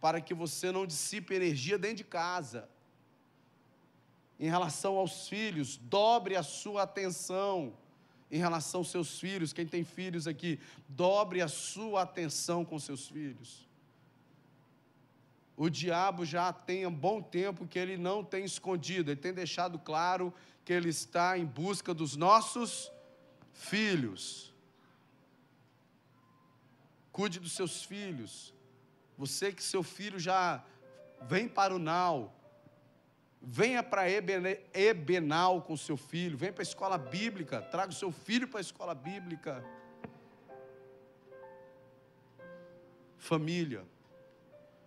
para 0.00 0.20
que 0.20 0.32
você 0.32 0.70
não 0.70 0.86
dissipe 0.86 1.34
energia 1.34 1.76
dentro 1.76 1.96
de 1.96 2.04
casa. 2.04 2.68
Em 4.38 4.48
relação 4.48 4.96
aos 4.96 5.26
filhos, 5.26 5.76
dobre 5.76 6.36
a 6.36 6.44
sua 6.44 6.82
atenção 6.82 7.74
em 8.30 8.38
relação 8.38 8.80
aos 8.80 8.90
seus 8.90 9.18
filhos, 9.18 9.52
quem 9.52 9.66
tem 9.66 9.84
filhos 9.84 10.26
aqui, 10.26 10.60
dobre 10.88 11.42
a 11.42 11.48
sua 11.48 12.02
atenção 12.02 12.64
com 12.64 12.78
seus 12.78 13.08
filhos. 13.08 13.68
O 15.56 15.68
diabo 15.68 16.24
já 16.24 16.52
tem 16.52 16.86
um 16.86 16.94
bom 16.94 17.20
tempo 17.20 17.66
que 17.66 17.78
ele 17.78 17.96
não 17.96 18.24
tem 18.24 18.44
escondido, 18.44 19.10
ele 19.10 19.20
tem 19.20 19.34
deixado 19.34 19.78
claro 19.78 20.32
que 20.64 20.72
ele 20.72 20.88
está 20.88 21.36
em 21.36 21.44
busca 21.44 21.92
dos 21.92 22.16
nossos 22.16 22.90
filhos. 23.52 24.54
Cuide 27.12 27.40
dos 27.40 27.52
seus 27.52 27.82
filhos. 27.82 28.54
Você 29.18 29.52
que 29.52 29.62
seu 29.62 29.82
filho 29.82 30.18
já 30.18 30.64
vem 31.28 31.46
para 31.46 31.74
o 31.74 31.78
nau, 31.78 32.39
Venha 33.42 33.82
para 33.82 34.04
Ebenal 34.10 35.62
com 35.62 35.76
seu 35.76 35.96
filho, 35.96 36.36
venha 36.36 36.52
para 36.52 36.62
a 36.62 36.70
escola 36.70 36.98
bíblica, 36.98 37.62
traga 37.62 37.90
o 37.90 37.94
seu 37.94 38.12
filho 38.12 38.46
para 38.46 38.60
a 38.60 38.60
escola 38.60 38.94
bíblica. 38.94 39.64
Família. 43.16 43.84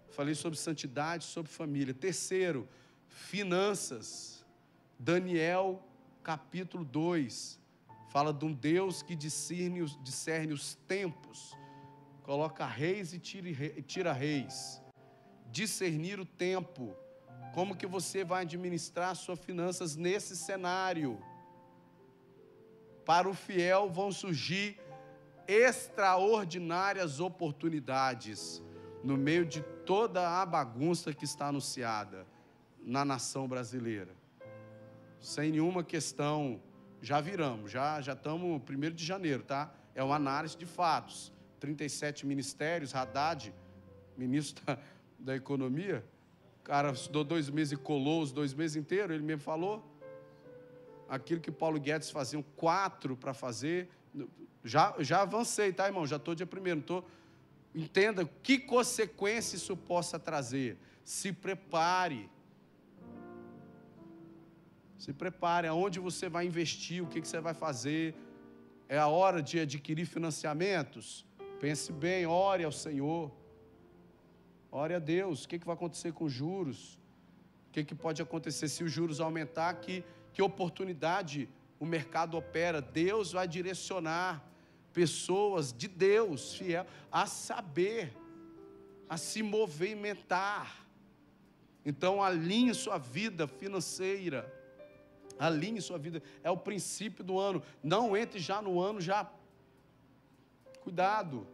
Falei 0.09 0.35
sobre 0.35 0.59
santidade, 0.59 1.23
sobre 1.23 1.51
família. 1.51 1.93
Terceiro, 1.93 2.67
finanças. 3.07 4.45
Daniel 4.99 5.83
capítulo 6.21 6.85
2 6.85 7.59
fala 8.09 8.31
de 8.31 8.45
um 8.45 8.53
Deus 8.53 9.01
que 9.01 9.15
discerne 9.15 9.81
os, 9.81 10.01
discerne 10.03 10.53
os 10.53 10.75
tempos 10.75 11.57
coloca 12.23 12.65
reis 12.65 13.13
e 13.13 13.19
tira 13.19 14.13
reis. 14.13 14.81
Discernir 15.51 16.19
o 16.19 16.25
tempo. 16.25 16.95
Como 17.53 17.75
que 17.75 17.85
você 17.85 18.23
vai 18.23 18.41
administrar 18.41 19.15
suas 19.15 19.37
finanças 19.37 19.95
nesse 19.95 20.35
cenário? 20.35 21.21
Para 23.05 23.29
o 23.29 23.33
fiel 23.33 23.89
vão 23.89 24.11
surgir 24.11 24.79
extraordinárias 25.47 27.19
oportunidades 27.19 28.63
no 29.03 29.15
meio 29.15 29.45
de 29.45 29.61
toda 29.85 30.41
a 30.41 30.45
bagunça 30.45 31.13
que 31.13 31.25
está 31.25 31.47
anunciada 31.47 32.25
na 32.81 33.05
nação 33.05 33.47
brasileira. 33.47 34.15
Sem 35.19 35.51
nenhuma 35.51 35.83
questão, 35.83 36.59
já 37.01 37.21
viramos, 37.21 37.71
já 37.71 38.01
já 38.01 38.13
estamos 38.13 38.61
1 38.67 38.91
de 38.91 39.05
janeiro, 39.05 39.43
tá? 39.43 39.71
É 39.93 40.03
uma 40.03 40.15
análise 40.15 40.57
de 40.57 40.65
fatos. 40.65 41.31
37 41.59 42.25
ministérios, 42.25 42.95
Haddad, 42.95 43.53
ministro 44.17 44.65
da, 44.65 44.79
da 45.19 45.35
Economia, 45.35 46.03
cara 46.63 46.91
estudou 46.91 47.23
dois 47.23 47.49
meses 47.49 47.73
e 47.73 47.77
colou 47.77 48.21
os 48.21 48.31
dois 48.31 48.53
meses 48.53 48.75
inteiros, 48.75 49.13
ele 49.13 49.23
mesmo 49.23 49.41
falou. 49.41 49.83
Aquilo 51.09 51.41
que 51.41 51.51
Paulo 51.51 51.79
Guedes 51.79 52.09
faziam 52.09 52.41
quatro 52.55 53.15
para 53.15 53.33
fazer. 53.33 53.89
Já, 54.63 54.95
já 54.99 55.21
avancei, 55.21 55.73
tá, 55.73 55.85
irmão? 55.87 56.07
Já 56.07 56.15
estou 56.15 56.33
dia 56.33 56.45
primeiro, 56.45 56.79
estou. 56.79 57.05
Entenda 57.75 58.25
que 58.41 58.57
consequência 58.57 59.55
isso 59.55 59.75
possa 59.75 60.17
trazer. 60.17 60.77
Se 61.03 61.33
prepare. 61.33 62.29
Se 64.97 65.11
prepare. 65.11 65.67
Aonde 65.67 65.99
você 65.99 66.29
vai 66.29 66.45
investir, 66.45 67.03
o 67.03 67.07
que, 67.07 67.19
que 67.19 67.27
você 67.27 67.41
vai 67.41 67.53
fazer. 67.53 68.15
É 68.87 68.97
a 68.97 69.07
hora 69.07 69.41
de 69.41 69.59
adquirir 69.59 70.05
financiamentos. 70.05 71.25
Pense 71.59 71.91
bem, 71.91 72.25
ore 72.25 72.63
ao 72.63 72.71
Senhor. 72.71 73.31
Ore 74.75 74.95
a 74.95 74.99
Deus. 74.99 75.43
O 75.43 75.47
que, 75.47 75.59
que 75.59 75.67
vai 75.67 75.75
acontecer 75.75 76.11
com 76.13 76.25
os 76.25 76.33
juros? 76.33 76.95
O 77.67 77.73
que, 77.73 77.83
que 77.83 77.93
pode 77.93 78.23
acontecer 78.23 78.67
se 78.67 78.83
os 78.83 78.91
juros 78.91 79.21
aumentar? 79.21 79.71
Que, 79.75 80.03
que 80.33 80.41
oportunidade 80.41 81.47
o 81.79 81.85
mercado 81.85 82.35
opera? 82.35 82.81
Deus 82.81 83.33
vai 83.33 83.47
direcionar 83.47 84.43
pessoas 84.91 85.71
de 85.71 85.87
Deus, 85.87 86.55
fiel, 86.55 86.87
a 87.11 87.27
saber, 87.27 88.17
a 89.07 89.15
se 89.15 89.43
movimentar. 89.43 90.87
Então, 91.85 92.23
alinhe 92.23 92.73
sua 92.73 92.97
vida 92.97 93.47
financeira, 93.47 94.51
alinhe 95.37 95.81
sua 95.81 95.99
vida, 95.99 96.23
é 96.43 96.49
o 96.49 96.57
princípio 96.57 97.23
do 97.23 97.37
ano. 97.37 97.61
Não 97.83 98.17
entre 98.17 98.39
já 98.39 98.59
no 98.59 98.81
ano, 98.81 98.99
já. 98.99 99.29
Cuidado, 100.81 101.47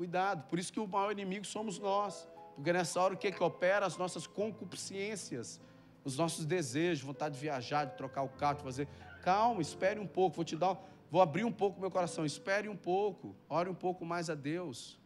cuidado. 0.00 0.48
Por 0.48 0.58
isso 0.58 0.72
que 0.72 0.80
o 0.80 0.86
maior 0.86 1.12
inimigo 1.12 1.44
somos 1.44 1.78
nós. 1.78 2.26
Porque 2.54 2.72
nessa 2.72 2.98
hora 3.02 3.12
o 3.12 3.18
que, 3.18 3.28
é 3.28 3.30
que 3.30 3.42
opera? 3.42 3.84
As 3.84 3.98
nossas 3.98 4.26
concupiscências, 4.26 5.60
os 6.02 6.16
nossos 6.16 6.46
desejos, 6.46 7.04
vontade 7.04 7.34
de 7.34 7.40
viajar, 7.40 7.84
de 7.84 7.96
trocar 7.98 8.22
o 8.22 8.30
carro, 8.30 8.56
de 8.56 8.62
fazer. 8.62 8.88
Calma, 9.22 9.60
espere 9.60 10.00
um 10.00 10.06
pouco, 10.06 10.36
vou 10.36 10.44
te 10.44 10.56
dar 10.56 10.74
Vou 11.10 11.20
abrir 11.20 11.44
um 11.44 11.52
pouco 11.52 11.80
meu 11.80 11.90
coração. 11.90 12.24
Espere 12.24 12.68
um 12.68 12.76
pouco. 12.76 13.34
Ore 13.48 13.68
um 13.68 13.74
pouco 13.74 14.06
mais 14.06 14.30
a 14.30 14.34
Deus. 14.34 14.98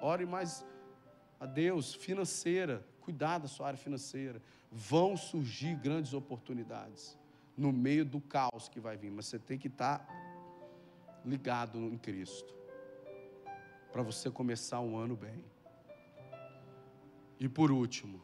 Ore 0.00 0.24
mais 0.24 0.64
a 1.38 1.44
Deus. 1.44 1.92
Financeira. 1.94 2.86
Cuidado 3.00 3.42
da 3.42 3.48
sua 3.48 3.66
área 3.66 3.78
financeira. 3.78 4.40
Vão 4.70 5.16
surgir 5.16 5.74
grandes 5.74 6.14
oportunidades 6.14 7.18
no 7.56 7.72
meio 7.72 8.04
do 8.04 8.20
caos 8.20 8.68
que 8.70 8.80
vai 8.80 8.96
vir. 8.96 9.10
Mas 9.10 9.26
você 9.26 9.38
tem 9.38 9.58
que 9.58 9.68
estar 9.68 10.06
ligado 11.26 11.78
em 11.78 11.98
Cristo. 11.98 12.61
Para 13.92 14.02
você 14.02 14.30
começar 14.30 14.80
um 14.80 14.96
ano 14.96 15.14
bem. 15.14 15.44
E 17.38 17.48
por 17.48 17.70
último, 17.70 18.22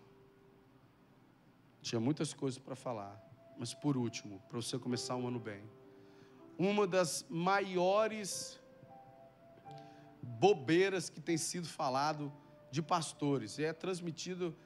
tinha 1.83 2.01
muitas 2.01 2.33
coisas 2.33 2.59
para 2.59 2.75
falar, 2.75 3.21
mas 3.59 3.75
por 3.75 3.97
último, 3.97 4.41
para 4.49 4.57
você 4.57 4.79
começar 4.79 5.17
um 5.17 5.29
ano 5.29 5.39
bem 5.39 5.63
uma 6.59 6.89
das 6.89 7.25
maiores 7.31 8.61
bobeiras 10.21 11.09
que 11.09 11.21
tem 11.21 11.39
sido 11.39 11.69
falado 11.69 12.33
de 12.71 12.83
pastores. 12.83 13.59
E 13.59 13.65
é 13.65 13.73
transmitido 13.73 14.57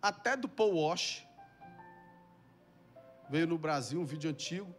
até 0.00 0.34
do 0.34 0.48
Paul 0.48 0.76
Walsh. 0.76 1.26
Veio 3.28 3.46
no 3.46 3.58
Brasil 3.58 4.00
um 4.00 4.06
vídeo 4.06 4.30
antigo 4.30 4.74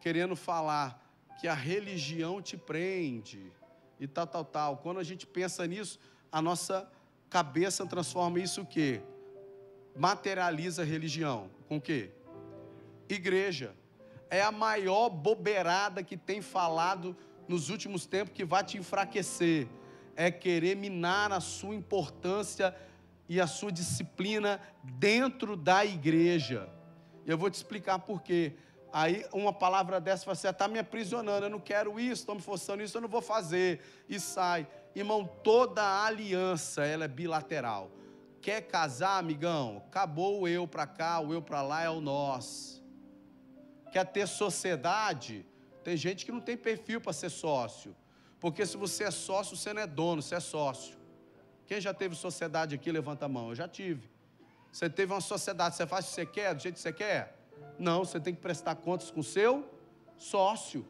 querendo 0.00 0.34
falar 0.34 1.00
que 1.40 1.46
a 1.46 1.54
religião 1.54 2.42
te 2.42 2.56
prende 2.56 3.52
e 4.00 4.08
tal, 4.08 4.26
tal, 4.26 4.44
tal. 4.44 4.76
Quando 4.78 4.98
a 4.98 5.04
gente 5.04 5.26
pensa 5.26 5.66
nisso, 5.66 6.00
a 6.32 6.40
nossa 6.40 6.90
cabeça 7.28 7.86
transforma 7.86 8.40
isso 8.40 8.62
o 8.62 8.66
quê? 8.66 9.02
Materializa 9.94 10.82
a 10.82 10.84
religião. 10.84 11.50
Com 11.68 11.76
o 11.76 11.80
quê? 11.80 12.10
Igreja 13.08 13.74
é 14.30 14.40
a 14.40 14.50
maior 14.50 15.10
bobeirada 15.10 16.02
que 16.02 16.16
tem 16.16 16.40
falado 16.40 17.16
nos 17.46 17.68
últimos 17.68 18.06
tempos 18.06 18.32
que 18.32 18.44
vai 18.44 18.64
te 18.64 18.78
enfraquecer. 18.78 19.68
É 20.16 20.30
querer 20.30 20.76
minar 20.76 21.32
a 21.32 21.40
sua 21.40 21.74
importância 21.74 22.74
e 23.28 23.40
a 23.40 23.46
sua 23.46 23.70
disciplina 23.70 24.60
dentro 24.82 25.56
da 25.56 25.84
igreja. 25.84 26.68
E 27.26 27.30
eu 27.30 27.38
vou 27.38 27.50
te 27.50 27.54
explicar 27.54 27.98
por 27.98 28.22
quê. 28.22 28.54
Aí 28.92 29.24
uma 29.32 29.52
palavra 29.52 30.00
dessa 30.00 30.24
você 30.24 30.48
está 30.48 30.66
me 30.66 30.78
aprisionando, 30.78 31.46
eu 31.46 31.50
não 31.50 31.60
quero 31.60 31.98
isso, 31.98 32.22
estão 32.22 32.34
me 32.34 32.42
forçando 32.42 32.82
isso, 32.82 32.96
eu 32.96 33.02
não 33.02 33.08
vou 33.08 33.22
fazer. 33.22 33.80
E 34.08 34.18
sai. 34.18 34.66
Irmão, 34.94 35.24
toda 35.44 36.04
aliança 36.04 36.84
ela 36.84 37.04
é 37.04 37.08
bilateral. 37.08 37.90
Quer 38.40 38.62
casar, 38.62 39.18
amigão? 39.18 39.84
Acabou 39.88 40.40
o 40.40 40.48
eu 40.48 40.66
para 40.66 40.86
cá, 40.86 41.20
o 41.20 41.32
eu 41.32 41.42
para 41.42 41.62
lá 41.62 41.82
é 41.82 41.90
o 41.90 42.00
nós 42.00 42.80
quer 43.90 44.04
ter 44.06 44.26
sociedade, 44.26 45.44
tem 45.82 45.96
gente 45.96 46.24
que 46.24 46.32
não 46.32 46.40
tem 46.40 46.56
perfil 46.56 47.00
para 47.00 47.12
ser 47.12 47.30
sócio. 47.30 47.94
Porque 48.38 48.64
se 48.64 48.76
você 48.76 49.04
é 49.04 49.10
sócio, 49.10 49.56
você 49.56 49.72
não 49.72 49.82
é 49.82 49.86
dono, 49.86 50.22
você 50.22 50.36
é 50.36 50.40
sócio. 50.40 50.96
Quem 51.66 51.80
já 51.80 51.92
teve 51.92 52.14
sociedade 52.14 52.74
aqui, 52.74 52.90
levanta 52.90 53.26
a 53.26 53.28
mão. 53.28 53.50
Eu 53.50 53.54
já 53.54 53.68
tive. 53.68 54.10
Você 54.72 54.88
teve 54.88 55.12
uma 55.12 55.20
sociedade, 55.20 55.76
você 55.76 55.86
faz 55.86 56.06
o 56.06 56.08
que 56.08 56.14
você 56.14 56.26
quer, 56.26 56.54
do 56.54 56.62
jeito 56.62 56.76
que 56.76 56.80
você 56.80 56.92
quer? 56.92 57.36
Não, 57.78 58.04
você 58.04 58.20
tem 58.20 58.34
que 58.34 58.40
prestar 58.40 58.74
contas 58.76 59.10
com 59.10 59.20
o 59.20 59.24
seu 59.24 59.68
sócio. 60.16 60.86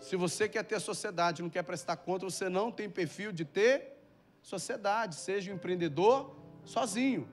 Se 0.00 0.16
você 0.16 0.48
quer 0.48 0.64
ter 0.64 0.80
sociedade, 0.80 1.42
não 1.42 1.50
quer 1.50 1.62
prestar 1.62 1.96
conta, 1.96 2.24
você 2.24 2.48
não 2.48 2.70
tem 2.70 2.88
perfil 2.88 3.32
de 3.32 3.44
ter 3.44 3.96
sociedade. 4.42 5.16
Seja 5.16 5.50
um 5.50 5.54
empreendedor 5.54 6.34
sozinho. 6.64 7.28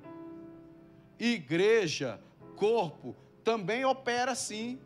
Igreja, 1.20 2.20
corpo, 2.56 3.16
também 3.44 3.86
opera 3.86 4.32
assim. 4.32 4.80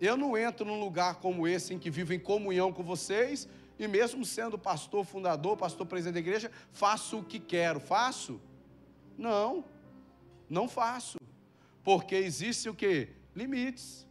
Eu 0.00 0.16
não 0.16 0.36
entro 0.36 0.64
num 0.64 0.80
lugar 0.80 1.16
como 1.16 1.46
esse 1.46 1.74
em 1.74 1.78
que 1.78 1.90
vivo 1.90 2.12
em 2.12 2.18
comunhão 2.18 2.72
com 2.72 2.82
vocês 2.82 3.48
e 3.78 3.88
mesmo 3.88 4.24
sendo 4.24 4.58
pastor 4.58 5.04
fundador, 5.04 5.56
pastor 5.56 5.86
presidente 5.86 6.14
da 6.14 6.20
igreja, 6.20 6.50
faço 6.70 7.18
o 7.18 7.24
que 7.24 7.38
quero. 7.38 7.80
Faço? 7.80 8.40
Não. 9.16 9.64
Não 10.48 10.68
faço. 10.68 11.18
Porque 11.82 12.14
existe 12.14 12.68
o 12.68 12.74
que? 12.74 13.08
Limites. 13.34 14.06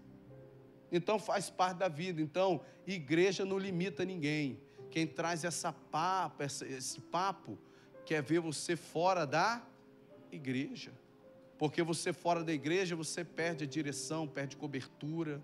Então 0.92 1.20
faz 1.20 1.50
parte 1.50 1.78
da 1.78 1.88
vida. 1.88 2.22
Então, 2.22 2.62
igreja 2.86 3.46
não 3.46 3.58
limita 3.58 4.04
ninguém. 4.06 4.60
Quem 4.90 5.06
traz 5.06 5.44
essa 5.44 5.72
papo, 5.72 6.44
esse 6.44 7.00
papo, 7.00 7.58
quer 8.06 8.24
ver 8.24 8.40
você 8.40 8.76
fora 8.76 9.26
da 9.26 9.62
igreja. 10.32 10.92
Porque 11.58 11.84
você 11.84 12.12
fora 12.12 12.44
da 12.44 12.54
igreja, 12.54 12.96
você 12.96 13.24
perde 13.24 13.66
a 13.66 13.68
direção, 13.68 14.28
perde 14.28 14.56
cobertura. 14.56 15.44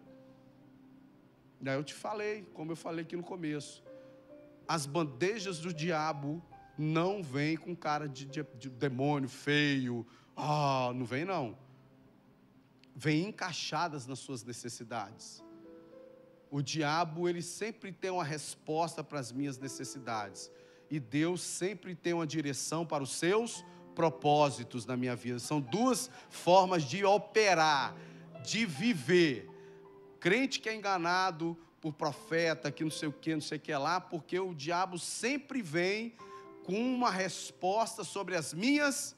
Daí 1.60 1.76
eu 1.76 1.84
te 1.84 1.94
falei, 1.94 2.48
como 2.54 2.72
eu 2.72 2.76
falei 2.76 3.04
aqui 3.04 3.16
no 3.16 3.24
começo. 3.24 3.84
As 4.68 4.86
bandejas 4.86 5.60
do 5.60 5.74
diabo 5.74 6.44
não 6.78 7.22
vêm 7.22 7.56
com 7.56 7.76
cara 7.76 8.08
de, 8.08 8.26
de, 8.26 8.44
de 8.58 8.70
demônio 8.70 9.30
feio. 9.30 10.06
Ah, 10.36 10.92
não 10.96 11.06
vem 11.06 11.24
não. 11.24 11.58
Vêm 12.96 13.28
encaixadas 13.28 14.08
nas 14.08 14.20
suas 14.20 14.44
necessidades. 14.44 15.44
O 16.50 16.62
diabo, 16.62 17.28
ele 17.28 17.42
sempre 17.42 17.92
tem 17.92 18.10
uma 18.10 18.24
resposta 18.24 19.04
para 19.04 19.20
as 19.20 19.32
minhas 19.32 19.58
necessidades. 19.58 20.50
E 20.90 21.00
Deus 21.00 21.42
sempre 21.42 21.94
tem 21.94 22.14
uma 22.14 22.26
direção 22.26 22.86
para 22.86 23.04
os 23.04 23.12
seus 23.12 23.66
propósitos 23.94 24.86
na 24.86 24.96
minha 24.96 25.16
vida. 25.16 25.40
São 25.40 25.60
duas 25.60 26.10
formas 26.30 26.84
de 26.84 27.04
operar, 27.04 27.96
de 28.44 28.66
viver. 28.66 29.50
Crente 30.20 30.60
que 30.60 30.70
é 30.70 30.76
enganado 30.76 31.58
por 31.82 31.94
profeta, 31.94 32.72
que 32.72 32.84
não 32.84 32.92
sei 32.92 33.10
o 33.10 33.14
que, 33.14 33.34
não 33.34 33.42
sei 33.42 33.58
o 33.58 33.62
que 33.62 33.76
lá, 33.76 34.00
porque 34.00 34.40
o 34.40 34.54
diabo 34.54 34.98
sempre 34.98 35.62
vem 35.62 36.16
com 36.64 36.74
uma 36.74 37.12
resposta 37.12 38.04
sobre 38.04 38.36
as 38.36 38.54
minhas 38.54 39.16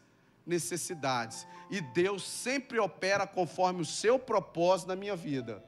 necessidades. 0.48 1.46
E 1.70 1.82
Deus 1.82 2.24
sempre 2.24 2.80
opera 2.80 3.28
conforme 3.28 3.82
o 3.82 3.86
seu 3.86 4.18
propósito 4.18 4.88
na 4.88 4.96
minha 4.96 5.16
vida. 5.16 5.64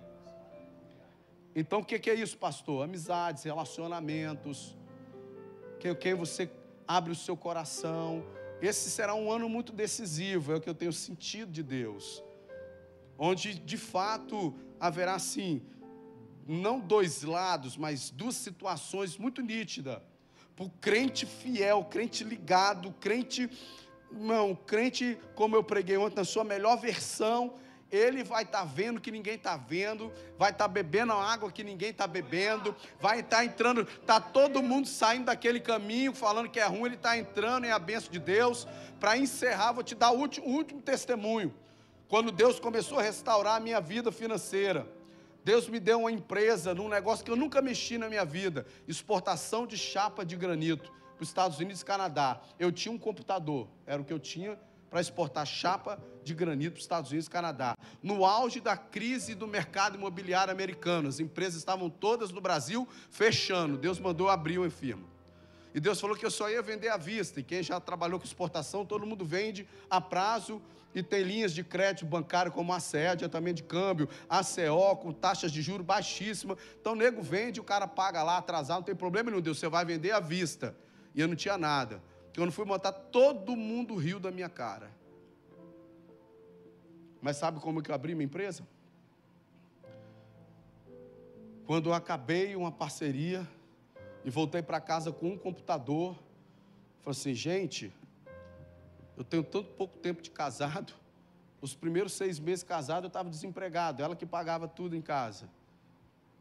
Então 1.56 1.80
o 1.80 1.86
que 1.86 2.10
é 2.10 2.14
isso, 2.14 2.38
pastor? 2.38 2.84
Amizades, 2.84 3.44
relacionamentos, 3.44 4.78
quem, 5.80 5.94
quem 5.96 6.14
você 6.14 6.50
abre 6.88 7.12
o 7.12 7.16
seu 7.16 7.36
coração. 7.36 8.26
Esse 8.62 8.90
será 8.90 9.14
um 9.14 9.32
ano 9.32 9.48
muito 9.48 9.72
decisivo, 9.72 10.52
é 10.52 10.56
o 10.56 10.62
que 10.62 10.70
eu 10.70 10.76
tenho 10.76 10.92
sentido 10.92 11.52
de 11.52 11.64
Deus. 11.64 12.24
Onde 13.18 13.54
de 13.54 13.78
fato 13.78 14.54
haverá 14.80 15.20
sim, 15.20 15.62
não 16.48 16.80
dois 16.80 17.24
lados, 17.24 17.78
mas 17.78 18.10
duas 18.10 18.36
situações 18.36 19.18
muito 19.18 19.42
nítidas. 19.42 20.02
Para 20.56 20.66
o 20.66 20.70
crente 20.70 21.26
fiel, 21.26 21.86
crente 21.86 22.24
ligado, 22.24 22.92
crente, 23.00 23.50
não, 24.12 24.56
crente, 24.56 25.18
como 25.36 25.56
eu 25.56 25.64
preguei 25.64 25.98
ontem, 25.98 26.16
na 26.16 26.24
sua 26.24 26.44
melhor 26.44 26.78
versão, 26.78 27.54
ele 27.92 28.24
vai 28.24 28.44
estar 28.44 28.60
tá 28.60 28.66
vendo 28.66 29.02
que 29.02 29.12
ninguém 29.12 29.36
está 29.36 29.58
vendo, 29.58 30.12
vai 30.38 30.52
estar 30.52 30.66
tá 30.66 30.68
bebendo 30.68 31.14
a 31.14 31.24
água 31.24 31.52
que 31.52 31.64
ninguém 31.64 31.90
está 31.90 32.06
bebendo, 32.06 32.76
vai 33.00 33.20
estar 33.20 33.38
tá 33.38 33.46
entrando, 33.46 33.82
está 33.82 34.20
todo 34.20 34.62
mundo 34.62 34.88
saindo 34.88 35.26
daquele 35.26 35.60
caminho, 35.60 36.14
falando 36.14 36.50
que 36.50 36.60
é 36.60 36.66
ruim, 36.66 36.86
ele 36.86 36.96
está 36.96 37.18
entrando 37.18 37.66
em 37.66 37.72
a 37.72 37.80
benção 37.80 38.12
de 38.12 38.20
Deus. 38.20 38.68
Para 39.00 39.18
encerrar, 39.18 39.72
vou 39.72 39.84
te 39.84 39.96
dar 39.96 40.12
o 40.12 40.20
último, 40.20 40.48
o 40.48 40.52
último 40.52 40.82
testemunho. 40.82 41.54
Quando 42.08 42.32
Deus 42.32 42.60
começou 42.60 43.00
a 43.00 43.04
restaurar 43.04 43.56
a 43.56 43.60
minha 43.60 43.80
vida 43.80 44.12
financeira, 44.12 44.88
Deus 45.44 45.70
me 45.70 45.80
deu 45.80 46.02
uma 46.02 46.12
empresa 46.12 46.76
num 46.76 46.90
negócio 46.90 47.24
que 47.24 47.32
eu 47.32 47.36
nunca 47.36 47.62
mexi 47.62 47.98
na 47.98 48.10
minha 48.10 48.26
vida: 48.26 48.66
exportação 48.88 49.66
de 49.66 49.78
chapa 49.78 50.26
de 50.26 50.36
granito 50.36 50.92
para 51.20 51.24
os 51.24 51.30
Estados 51.30 51.60
Unidos 51.60 51.82
e 51.82 51.86
Canadá. 51.86 52.40
Eu 52.58 52.72
tinha 52.72 52.94
um 52.94 52.98
computador, 52.98 53.68
era 53.86 54.02
o 54.02 54.06
que 54.06 54.14
eu 54.14 54.20
tinha 54.20 54.58
para 54.90 55.02
exportar 55.02 55.46
chapa 55.46 56.02
de 56.24 56.34
granito 56.34 56.72
para 56.72 56.78
os 56.78 56.84
Estados 56.84 57.12
Unidos 57.12 57.28
e 57.28 57.30
Canadá. 57.30 57.76
No 58.02 58.26
auge 58.26 58.62
da 58.62 58.78
crise 58.78 59.36
do 59.36 59.46
mercado 59.46 59.98
imobiliário 59.98 60.52
americano, 60.52 61.10
as 61.10 61.20
empresas 61.20 61.56
estavam 61.56 61.90
todas 61.90 62.32
no 62.32 62.40
Brasil 62.40 62.88
fechando. 63.12 63.78
Deus 63.78 64.00
mandou 64.00 64.30
abrir 64.30 64.58
uma 64.58 64.70
firma. 64.70 65.04
E 65.76 65.80
Deus 65.80 66.00
falou 66.00 66.16
que 66.16 66.26
eu 66.26 66.32
só 66.32 66.50
ia 66.50 66.62
vender 66.62 66.88
à 66.88 66.98
vista. 66.98 67.42
E 67.42 67.44
quem 67.44 67.62
já 67.62 67.80
trabalhou 67.80 68.18
com 68.18 68.26
exportação, 68.26 68.86
todo 68.86 69.06
mundo 69.06 69.26
vende 69.26 69.68
a 69.90 70.00
prazo 70.02 70.62
e 70.96 71.04
tem 71.04 71.22
linhas 71.22 71.54
de 71.54 71.64
crédito 71.64 72.06
bancário 72.06 72.52
como 72.52 72.74
a 72.74 72.80
CE, 72.80 72.98
adiantamento 72.98 73.58
de 73.58 73.64
câmbio, 73.64 74.10
ACO, 74.28 74.96
com 75.02 75.12
taxas 75.12 75.52
de 75.52 75.62
juros 75.62 75.86
baixíssimas. 75.86 76.58
Então 76.80 76.94
o 76.94 76.96
nego 76.96 77.22
vende, 77.22 77.60
o 77.60 77.64
cara 77.64 77.88
paga 77.88 78.24
lá 78.24 78.38
atrasado, 78.38 78.78
não 78.78 78.84
tem 78.84 78.96
problema 78.96 79.30
nenhum, 79.30 79.42
Deus, 79.42 79.60
você 79.60 79.68
vai 79.68 79.86
vender 79.86 80.12
à 80.12 80.20
vista. 80.20 80.76
E 81.14 81.22
eu 81.22 81.28
não 81.28 81.36
tinha 81.36 81.58
nada. 81.58 82.02
Quando 82.36 82.52
fui 82.52 82.66
montar, 82.66 82.92
todo 82.92 83.56
mundo 83.56 83.96
riu 83.96 84.20
da 84.20 84.32
minha 84.32 84.50
cara. 84.50 84.90
Mas 87.22 87.38
sabe 87.38 87.60
como 87.60 87.82
que 87.82 87.92
eu 87.92 87.96
abri 87.96 88.16
minha 88.16 88.26
empresa? 88.26 88.66
Quando 91.66 91.90
eu 91.90 91.94
acabei 91.94 92.56
uma 92.56 92.72
parceria 92.72 93.48
e 94.24 94.30
voltei 94.30 94.62
para 94.62 94.80
casa 94.80 95.12
com 95.12 95.30
um 95.30 95.38
computador, 95.38 96.16
falei 97.02 97.20
assim, 97.20 97.34
gente, 97.34 97.94
eu 99.18 99.24
tenho 99.24 99.44
tanto 99.44 99.70
pouco 99.72 99.98
tempo 99.98 100.22
de 100.22 100.32
casado. 100.32 100.94
Os 101.62 101.76
primeiros 101.76 102.14
seis 102.14 102.40
meses 102.40 102.64
casado 102.64 103.04
eu 103.04 103.10
estava 103.10 103.30
desempregado, 103.30 104.02
ela 104.02 104.16
que 104.16 104.26
pagava 104.26 104.68
tudo 104.68 104.96
em 104.96 105.02
casa. 105.02 105.50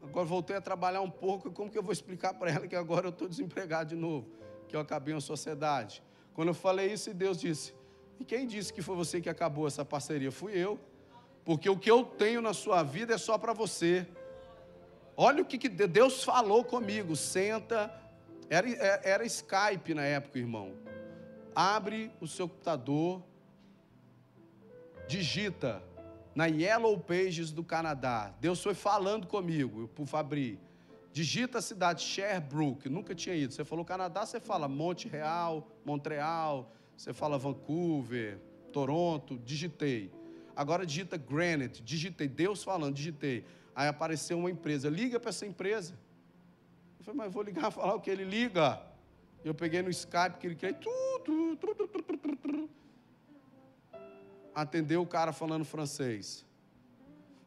Agora 0.01 0.25
voltei 0.25 0.55
a 0.55 0.61
trabalhar 0.61 1.01
um 1.01 1.11
pouco, 1.11 1.51
como 1.51 1.69
que 1.69 1.77
eu 1.77 1.83
vou 1.83 1.91
explicar 1.91 2.33
para 2.33 2.49
ela 2.51 2.67
que 2.67 2.75
agora 2.75 3.05
eu 3.07 3.09
estou 3.09 3.27
desempregado 3.27 3.89
de 3.89 3.95
novo? 3.97 4.38
Que 4.69 4.75
eu 4.75 4.79
acabei 4.79 5.13
uma 5.13 5.19
sociedade. 5.19 6.01
Quando 6.33 6.49
eu 6.49 6.53
falei 6.53 6.93
isso, 6.93 7.13
Deus 7.13 7.37
disse: 7.39 7.73
E 8.19 8.23
quem 8.23 8.47
disse 8.47 8.71
que 8.71 8.81
foi 8.81 8.95
você 8.95 9.19
que 9.19 9.29
acabou 9.29 9.67
essa 9.67 9.83
parceria? 9.83 10.31
Fui 10.31 10.53
eu. 10.53 10.79
Porque 11.43 11.69
o 11.69 11.77
que 11.77 11.89
eu 11.89 12.03
tenho 12.05 12.41
na 12.41 12.53
sua 12.53 12.83
vida 12.83 13.15
é 13.15 13.17
só 13.17 13.37
para 13.37 13.51
você. 13.51 14.07
Olha 15.17 15.41
o 15.41 15.45
que, 15.45 15.57
que 15.57 15.67
Deus 15.67 16.23
falou 16.23 16.63
comigo. 16.63 17.15
Senta. 17.15 17.91
Era, 18.49 18.69
é, 18.69 19.01
era 19.03 19.25
Skype 19.25 19.93
na 19.93 20.03
época, 20.03 20.37
irmão. 20.37 20.73
Abre 21.55 22.11
o 22.21 22.27
seu 22.27 22.47
computador, 22.47 23.21
digita 25.07 25.83
na 26.35 26.45
Yellow 26.45 26.97
Pages 26.99 27.51
do 27.51 27.63
Canadá. 27.63 28.33
Deus 28.39 28.61
foi 28.63 28.73
falando 28.73 29.27
comigo, 29.27 29.87
por 29.89 30.05
Fabri. 30.05 30.59
Digita 31.11 31.57
a 31.57 31.61
cidade 31.61 32.01
Sherbrooke, 32.03 32.87
nunca 32.87 33.15
tinha 33.15 33.35
ido. 33.35 33.53
Você 33.53 33.65
falou 33.65 33.83
Canadá, 33.83 34.25
você 34.25 34.39
fala 34.39 34.67
Monte 34.67 35.07
Real, 35.07 35.67
Montreal, 35.83 36.71
você 36.95 37.13
fala 37.13 37.37
Vancouver, 37.37 38.39
Toronto, 38.71 39.37
digitei. 39.39 40.11
Agora 40.55 40.85
digita 40.85 41.17
Granite, 41.17 41.81
digitei, 41.81 42.27
Deus 42.27 42.63
falando, 42.63 42.93
digitei. 42.93 43.45
Aí 43.75 43.87
apareceu 43.87 44.37
uma 44.37 44.51
empresa, 44.51 44.89
liga 44.89 45.19
para 45.19 45.29
essa 45.29 45.45
empresa. 45.45 45.97
Eu 46.99 47.05
falei, 47.05 47.17
mas 47.17 47.33
vou 47.33 47.41
ligar 47.41 47.71
falar 47.71 47.95
o 47.95 48.01
que 48.01 48.11
ele 48.11 48.23
liga. 48.23 48.81
Eu 49.43 49.55
peguei 49.55 49.81
no 49.81 49.89
Skype 49.89 50.37
que 50.37 50.47
ele 50.47 50.55
queria. 50.55 50.77
Atendeu 54.53 55.01
o 55.01 55.07
cara 55.07 55.31
falando 55.31 55.63
francês. 55.63 56.45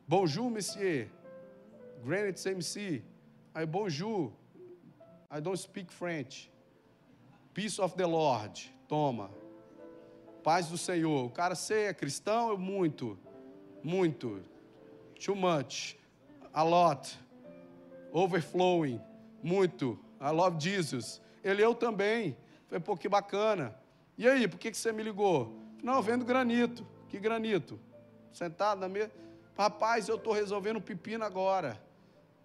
Bonjour, 0.08 0.50
monsieur. 0.50 1.08
Granite 2.02 2.42
CMC. 2.42 3.04
Aí, 3.54 3.66
bonjour. 3.66 4.32
I 5.30 5.38
don't 5.38 5.58
speak 5.58 5.92
French. 5.92 6.50
Peace 7.52 7.78
of 7.78 7.94
the 7.98 8.06
Lord. 8.06 8.58
Toma. 8.88 9.28
Paz 10.42 10.68
do 10.68 10.78
Senhor. 10.78 11.26
O 11.26 11.30
cara, 11.30 11.54
você 11.54 11.84
é 11.84 11.94
cristão? 11.94 12.56
Muito. 12.56 13.18
Muito. 13.82 14.40
Too 15.22 15.36
much. 15.36 15.98
A 16.54 16.62
lot. 16.62 17.18
Overflowing. 18.10 18.98
Muito. 19.42 19.98
I 20.18 20.30
love 20.30 20.58
Jesus. 20.58 21.20
Ele, 21.44 21.62
eu 21.62 21.74
também. 21.74 22.34
Falei, 22.68 22.80
pô, 22.80 22.96
que 22.96 23.06
bacana. 23.06 23.76
E 24.16 24.26
aí, 24.26 24.48
por 24.48 24.58
que, 24.58 24.70
que 24.70 24.76
você 24.78 24.92
me 24.92 25.02
ligou? 25.02 25.54
Não, 25.82 26.00
vendo 26.00 26.24
granito. 26.24 26.86
Que 27.06 27.18
granito? 27.18 27.78
Sentado 28.32 28.80
na 28.80 28.88
mesa. 28.88 29.10
Rapaz, 29.58 30.08
eu 30.08 30.16
estou 30.16 30.32
resolvendo 30.32 30.78
um 30.78 30.80
pepino 30.80 31.22
agora 31.22 31.78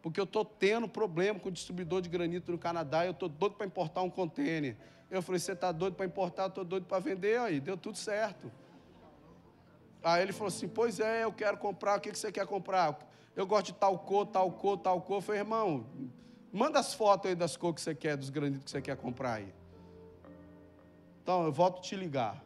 porque 0.07 0.21
eu 0.21 0.23
estou 0.23 0.45
tendo 0.45 0.87
problema 0.87 1.37
com 1.37 1.49
o 1.49 1.51
distribuidor 1.51 2.01
de 2.01 2.07
granito 2.07 2.49
no 2.49 2.57
Canadá 2.57 3.05
eu 3.05 3.11
estou 3.11 3.27
doido 3.27 3.55
para 3.55 3.65
importar 3.65 4.03
um 4.03 4.09
contêiner. 4.09 4.77
Eu 5.11 5.21
falei, 5.21 5.37
você 5.37 5.51
está 5.51 5.69
doido 5.69 5.95
para 5.95 6.05
importar, 6.05 6.43
eu 6.43 6.47
estou 6.47 6.63
doido 6.63 6.85
para 6.85 6.99
vender, 6.99 7.37
aí 7.37 7.59
deu 7.59 7.75
tudo 7.75 7.97
certo. 7.97 8.49
Aí 10.01 10.21
ele 10.21 10.31
falou 10.31 10.47
assim, 10.47 10.65
pois 10.65 11.01
é, 11.01 11.25
eu 11.25 11.33
quero 11.33 11.57
comprar, 11.57 11.97
o 11.97 12.01
que, 12.01 12.09
que 12.11 12.17
você 12.17 12.31
quer 12.31 12.47
comprar? 12.47 12.97
Eu 13.35 13.45
gosto 13.45 13.67
de 13.67 13.73
tal 13.73 13.99
cor, 13.99 14.25
tal 14.27 14.49
cor, 14.49 14.77
tal 14.77 15.01
cor. 15.01 15.17
Eu 15.17 15.21
falei, 15.21 15.41
irmão, 15.41 15.85
manda 16.53 16.79
as 16.79 16.93
fotos 16.93 17.29
aí 17.29 17.35
das 17.35 17.57
cores 17.57 17.75
que 17.75 17.81
você 17.81 17.93
quer, 17.93 18.15
dos 18.15 18.29
granitos 18.29 18.63
que 18.63 18.71
você 18.71 18.81
quer 18.81 18.95
comprar 18.95 19.33
aí. 19.33 19.53
Então, 21.21 21.43
eu 21.43 21.51
volto 21.51 21.81
te 21.81 21.97
ligar. 21.97 22.41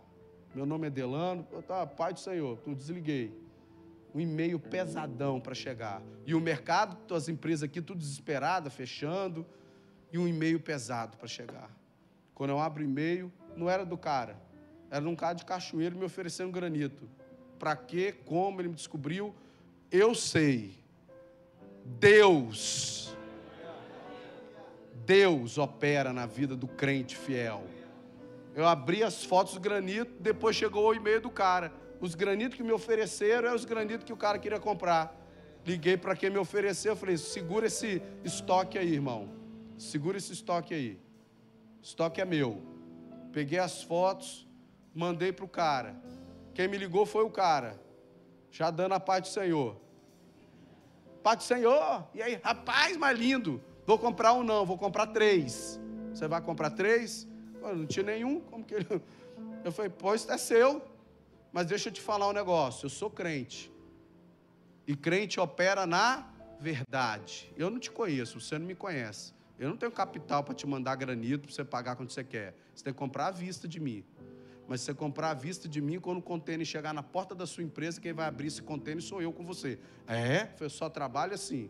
Meu 0.55 0.66
nome 0.66 0.88
é 0.88 0.89
Delano, 0.89 1.43
tá, 1.68 1.86
Pai 1.86 2.12
do 2.12 2.20
Senhor, 2.20 2.57
tu 2.57 2.74
desliguei 2.74 3.39
um 4.14 4.20
e-mail 4.20 4.59
pesadão 4.59 5.39
para 5.39 5.53
chegar. 5.53 6.01
E 6.26 6.36
o 6.36 6.41
mercado, 6.41 6.97
as 7.14 7.30
empresas 7.30 7.64
aqui, 7.64 7.82
tudo 7.82 7.99
desesperada, 7.99 8.70
fechando, 8.70 9.45
e 10.12 10.18
um 10.18 10.28
e-mail 10.28 10.59
pesado 10.59 11.18
para 11.18 11.28
chegar. 11.28 11.70
Quando 12.36 12.49
eu 12.49 12.59
abro 12.59 12.82
o 12.82 12.86
e-mail, 12.86 13.32
não 13.55 13.70
era 13.70 13.86
do 13.86 13.97
cara, 13.97 14.38
era 14.89 15.07
um 15.07 15.16
cara 15.16 15.34
de 15.34 15.45
cachoeiro 15.45 15.97
me 15.97 16.03
oferecendo 16.03 16.51
granito. 16.51 17.07
Para 17.57 17.76
quê? 17.76 18.14
Como 18.26 18.59
ele 18.59 18.70
me 18.70 18.76
descobriu? 18.76 19.34
Eu 19.89 20.14
sei. 20.14 20.76
Deus. 21.86 23.16
Deus 25.05 25.57
opera 25.57 26.12
na 26.12 26.26
vida 26.26 26.55
do 26.55 26.68
crente 26.68 27.16
fiel. 27.16 27.64
Eu 28.53 28.68
abri 28.68 29.03
as 29.03 29.24
fotos 29.24 29.53
do 29.53 29.59
granito, 29.59 30.12
depois 30.20 30.55
chegou 30.55 30.89
o 30.89 30.93
e-mail 30.93 31.22
do 31.22 31.30
cara 31.30 31.72
os 32.02 32.16
granitos 32.16 32.58
que 32.58 32.64
me 32.64 32.72
ofereceram 32.72 33.47
é 33.49 33.54
os 33.54 33.64
granitos 33.64 34.04
que 34.04 34.12
o 34.12 34.18
cara 34.18 34.39
queria 34.39 34.60
comprar. 34.60 35.16
Liguei 35.64 35.95
para 35.95 36.16
quem 36.16 36.32
me 36.32 36.39
ofereceu, 36.39 36.95
falei: 36.95 37.16
segura 37.16 37.68
esse 37.68 38.02
estoque 38.24 38.78
aí, 38.78 38.91
irmão. 38.91 39.30
Segura 39.78 40.18
esse 40.18 40.34
estoque 40.34 40.74
aí. 40.74 40.99
Estoque 41.82 42.20
é 42.20 42.26
meu. 42.26 42.62
Peguei 43.32 43.60
as 43.60 43.84
fotos, 43.84 44.47
mandei 44.93 45.32
para 45.32 45.45
o 45.45 45.47
cara. 45.47 45.95
Quem 46.56 46.68
me 46.68 46.78
ligou 46.78 47.06
foi 47.06 47.24
o 47.24 47.30
cara. 47.30 47.80
Já 48.49 48.72
dando 48.72 48.93
a 48.93 48.99
paz 48.99 49.22
do 49.22 49.28
Senhor. 49.28 49.80
Paz 51.22 51.38
do 51.38 51.43
Senhor. 51.43 52.08
E 52.16 52.22
aí, 52.22 52.39
rapaz, 52.43 52.97
mais 52.97 53.18
lindo. 53.18 53.62
Vou 53.86 53.97
comprar 53.97 54.34
um 54.34 54.43
não, 54.43 54.66
vou 54.66 54.78
comprar 54.78 55.08
três. 55.08 55.80
Você 56.14 56.28
vai 56.28 56.41
comprar 56.41 56.72
três? 56.72 57.28
Eu 57.62 57.76
não 57.76 57.86
tinha 57.86 58.06
nenhum. 58.06 58.41
Como 58.41 58.64
que 58.64 58.74
ele... 58.74 58.88
Eu 59.64 59.72
falei, 59.72 59.91
pois 59.95 60.28
é 60.28 60.38
seu. 60.38 60.91
Mas 61.52 61.68
deixa 61.68 61.89
eu 61.89 61.93
te 61.93 62.02
falar 62.02 62.28
um 62.30 62.34
negócio, 62.34 62.86
eu 62.86 62.89
sou 62.89 63.10
crente. 63.10 63.72
E 64.88 64.95
crente 64.95 65.39
opera 65.39 65.86
na 65.86 66.30
verdade. 66.60 67.52
Eu 67.58 67.70
não 67.70 67.80
te 67.80 67.91
conheço, 67.91 68.39
você 68.39 68.58
não 68.58 68.66
me 68.66 68.76
conhece. 68.76 69.34
Eu 69.60 69.70
não 69.70 69.78
tenho 69.78 69.91
capital 69.91 70.43
para 70.43 70.56
te 70.56 70.66
mandar 70.66 70.95
granito 70.95 71.47
para 71.47 71.56
você 71.56 71.64
pagar 71.64 71.95
quando 71.95 72.10
você 72.10 72.24
quer. 72.24 72.56
Você 72.74 72.84
tem 72.84 72.93
que 72.93 72.97
comprar 72.97 73.28
à 73.28 73.32
vista 73.32 73.68
de 73.68 73.80
mim. 73.80 74.04
Mas 74.68 74.82
se 74.82 74.88
você 74.88 74.93
comprar 74.93 75.32
à 75.32 75.34
vista 75.34 75.68
de 75.68 75.82
mim, 75.82 75.99
quando 75.99 76.18
o 76.18 76.22
contêiner 76.22 76.66
chegar 76.66 76.93
na 76.93 77.04
porta 77.04 77.36
da 77.36 77.45
sua 77.45 77.64
empresa, 77.64 77.99
quem 77.99 78.14
vai 78.14 78.26
abrir 78.26 78.47
esse 78.47 78.62
contêiner 78.62 79.04
sou 79.04 79.22
eu 79.22 79.32
com 79.32 79.45
você. 79.45 79.78
É? 80.08 80.49
Eu 80.60 80.70
só 80.70 80.89
trabalho 80.89 81.34
assim. 81.34 81.70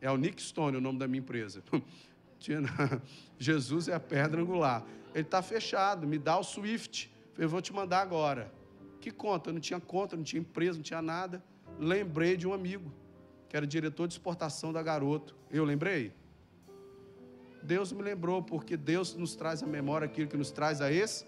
É 0.00 0.10
o 0.10 0.16
Nick 0.16 0.42
Stone 0.42 0.76
o 0.76 0.80
nome 0.80 0.98
da 0.98 1.06
minha 1.06 1.20
empresa. 1.20 1.62
Jesus 3.38 3.88
é 3.88 3.94
a 3.94 4.00
pedra 4.00 4.40
angular. 4.40 4.84
Ele 5.14 5.22
está 5.22 5.42
fechado, 5.42 6.06
me 6.06 6.18
dá 6.18 6.38
o 6.38 6.42
Swift. 6.42 7.10
Eu 7.38 7.48
vou 7.48 7.60
te 7.60 7.72
mandar 7.72 8.00
agora. 8.00 8.52
Que 9.00 9.10
conta? 9.10 9.50
Eu 9.50 9.54
não 9.54 9.60
tinha 9.60 9.80
conta, 9.80 10.16
não 10.16 10.24
tinha 10.24 10.40
empresa, 10.40 10.78
não 10.78 10.82
tinha 10.82 11.02
nada. 11.02 11.42
Lembrei 11.78 12.36
de 12.36 12.46
um 12.46 12.52
amigo, 12.52 12.92
que 13.48 13.56
era 13.56 13.66
diretor 13.66 14.06
de 14.08 14.14
exportação 14.14 14.72
da 14.72 14.82
Garoto. 14.82 15.36
Eu 15.50 15.64
lembrei? 15.64 16.12
Deus 17.62 17.92
me 17.92 18.02
lembrou, 18.02 18.42
porque 18.42 18.76
Deus 18.76 19.14
nos 19.14 19.34
traz 19.34 19.62
a 19.62 19.66
memória 19.66 20.06
aquilo 20.06 20.28
que 20.28 20.36
nos 20.36 20.50
traz 20.50 20.80
a 20.80 20.90
esse. 20.90 21.26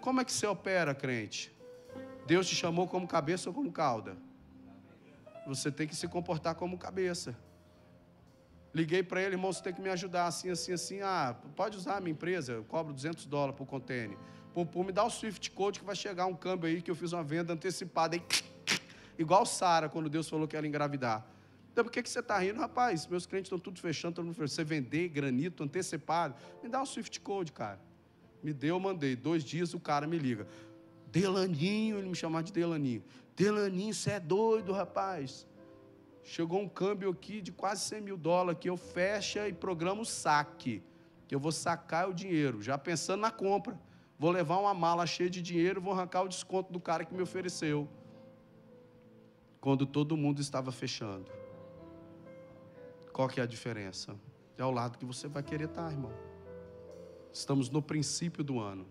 Como 0.00 0.20
é 0.20 0.24
que 0.24 0.32
você 0.32 0.46
opera, 0.46 0.94
crente? 0.94 1.54
Deus 2.26 2.48
te 2.48 2.54
chamou 2.54 2.86
como 2.86 3.06
cabeça 3.06 3.50
ou 3.50 3.54
como 3.54 3.70
cauda? 3.72 4.16
Você 5.46 5.70
tem 5.70 5.86
que 5.88 5.96
se 5.96 6.06
comportar 6.06 6.54
como 6.54 6.78
cabeça. 6.78 7.36
Liguei 8.74 9.02
para 9.02 9.20
ele, 9.20 9.34
irmão, 9.34 9.52
você 9.52 9.62
tem 9.62 9.74
que 9.74 9.82
me 9.82 9.90
ajudar 9.90 10.26
assim, 10.26 10.50
assim, 10.50 10.72
assim. 10.72 11.00
Ah, 11.02 11.36
pode 11.56 11.76
usar 11.76 11.96
a 11.96 12.00
minha 12.00 12.12
empresa, 12.12 12.52
eu 12.52 12.64
cobro 12.64 12.92
200 12.92 13.26
dólares 13.26 13.56
por 13.56 13.66
container. 13.66 14.16
Pum, 14.54 14.66
pum, 14.66 14.84
me 14.84 14.92
dá 14.92 15.04
o 15.04 15.10
Swift 15.10 15.50
Code 15.50 15.80
que 15.80 15.84
vai 15.84 15.96
chegar 15.96 16.26
um 16.26 16.34
câmbio 16.34 16.68
aí 16.68 16.82
que 16.82 16.90
eu 16.90 16.94
fiz 16.94 17.12
uma 17.12 17.22
venda 17.22 17.52
antecipada. 17.52 18.16
Aí, 18.16 18.22
igual 19.18 19.46
Sara, 19.46 19.88
quando 19.88 20.10
Deus 20.10 20.28
falou 20.28 20.46
que 20.46 20.56
ela 20.56 20.66
engravidar. 20.66 21.26
Então, 21.72 21.84
por 21.84 21.90
que, 21.90 22.02
que 22.02 22.10
você 22.10 22.20
está 22.20 22.38
rindo? 22.38 22.60
Rapaz, 22.60 23.06
meus 23.06 23.24
clientes 23.24 23.46
estão 23.46 23.58
tudo 23.58 23.80
fechando, 23.80 24.16
todo 24.16 24.26
mundo 24.26 24.34
fechando. 24.34 24.50
Você 24.50 24.64
vender 24.64 25.08
granito 25.08 25.62
antecipado, 25.62 26.34
me 26.62 26.68
dá 26.68 26.82
o 26.82 26.86
Swift 26.86 27.18
Code, 27.20 27.52
cara. 27.52 27.80
Me 28.42 28.52
deu, 28.52 28.76
eu 28.76 28.80
mandei. 28.80 29.16
Dois 29.16 29.42
dias 29.42 29.72
o 29.72 29.80
cara 29.80 30.06
me 30.06 30.18
liga. 30.18 30.46
Delaninho, 31.10 31.98
ele 31.98 32.08
me 32.08 32.14
chamava 32.14 32.44
de 32.44 32.52
Delaninho. 32.52 33.02
Delaninho, 33.34 33.94
você 33.94 34.12
é 34.12 34.20
doido, 34.20 34.72
rapaz. 34.72 35.46
Chegou 36.22 36.60
um 36.60 36.68
câmbio 36.68 37.10
aqui 37.10 37.40
de 37.40 37.50
quase 37.50 37.82
100 37.84 38.00
mil 38.02 38.16
dólares 38.18 38.60
que 38.60 38.68
eu 38.68 38.76
fecha 38.76 39.48
e 39.48 39.52
programa 39.52 40.02
o 40.02 40.04
saque. 40.04 40.82
Que 41.26 41.34
eu 41.34 41.40
vou 41.40 41.52
sacar 41.52 42.08
o 42.08 42.14
dinheiro, 42.14 42.60
já 42.60 42.76
pensando 42.76 43.20
na 43.20 43.30
compra. 43.30 43.78
Vou 44.22 44.30
levar 44.30 44.58
uma 44.58 44.72
mala 44.72 45.04
cheia 45.04 45.28
de 45.28 45.42
dinheiro, 45.42 45.80
vou 45.80 45.92
arrancar 45.92 46.22
o 46.22 46.28
desconto 46.28 46.72
do 46.72 46.78
cara 46.78 47.04
que 47.04 47.12
me 47.12 47.22
ofereceu. 47.22 47.88
Quando 49.60 49.84
todo 49.84 50.16
mundo 50.16 50.40
estava 50.40 50.70
fechando. 50.70 51.28
Qual 53.12 53.26
que 53.28 53.40
é 53.40 53.42
a 53.42 53.46
diferença? 53.46 54.14
É 54.56 54.62
ao 54.62 54.70
lado 54.70 54.96
que 54.96 55.04
você 55.04 55.26
vai 55.26 55.42
querer 55.42 55.64
estar, 55.64 55.90
irmão. 55.90 56.12
Estamos 57.32 57.68
no 57.68 57.82
princípio 57.82 58.44
do 58.44 58.60
ano. 58.60 58.86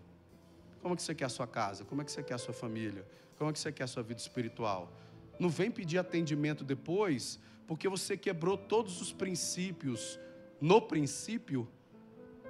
Como 0.82 0.92
é 0.92 0.96
que 0.98 1.02
você 1.02 1.14
quer 1.14 1.24
a 1.24 1.30
sua 1.30 1.46
casa? 1.46 1.82
Como 1.82 2.02
é 2.02 2.04
que 2.04 2.12
você 2.12 2.22
quer 2.22 2.34
a 2.34 2.38
sua 2.46 2.52
família? 2.52 3.08
Como 3.38 3.48
é 3.48 3.54
que 3.54 3.58
você 3.58 3.72
quer 3.72 3.84
a 3.84 3.86
sua 3.86 4.02
vida 4.02 4.20
espiritual? 4.20 4.92
Não 5.38 5.48
vem 5.48 5.70
pedir 5.70 5.96
atendimento 5.96 6.62
depois, 6.62 7.40
porque 7.66 7.88
você 7.88 8.18
quebrou 8.18 8.58
todos 8.58 9.00
os 9.00 9.14
princípios 9.14 10.20
no 10.60 10.82
princípio 10.82 11.66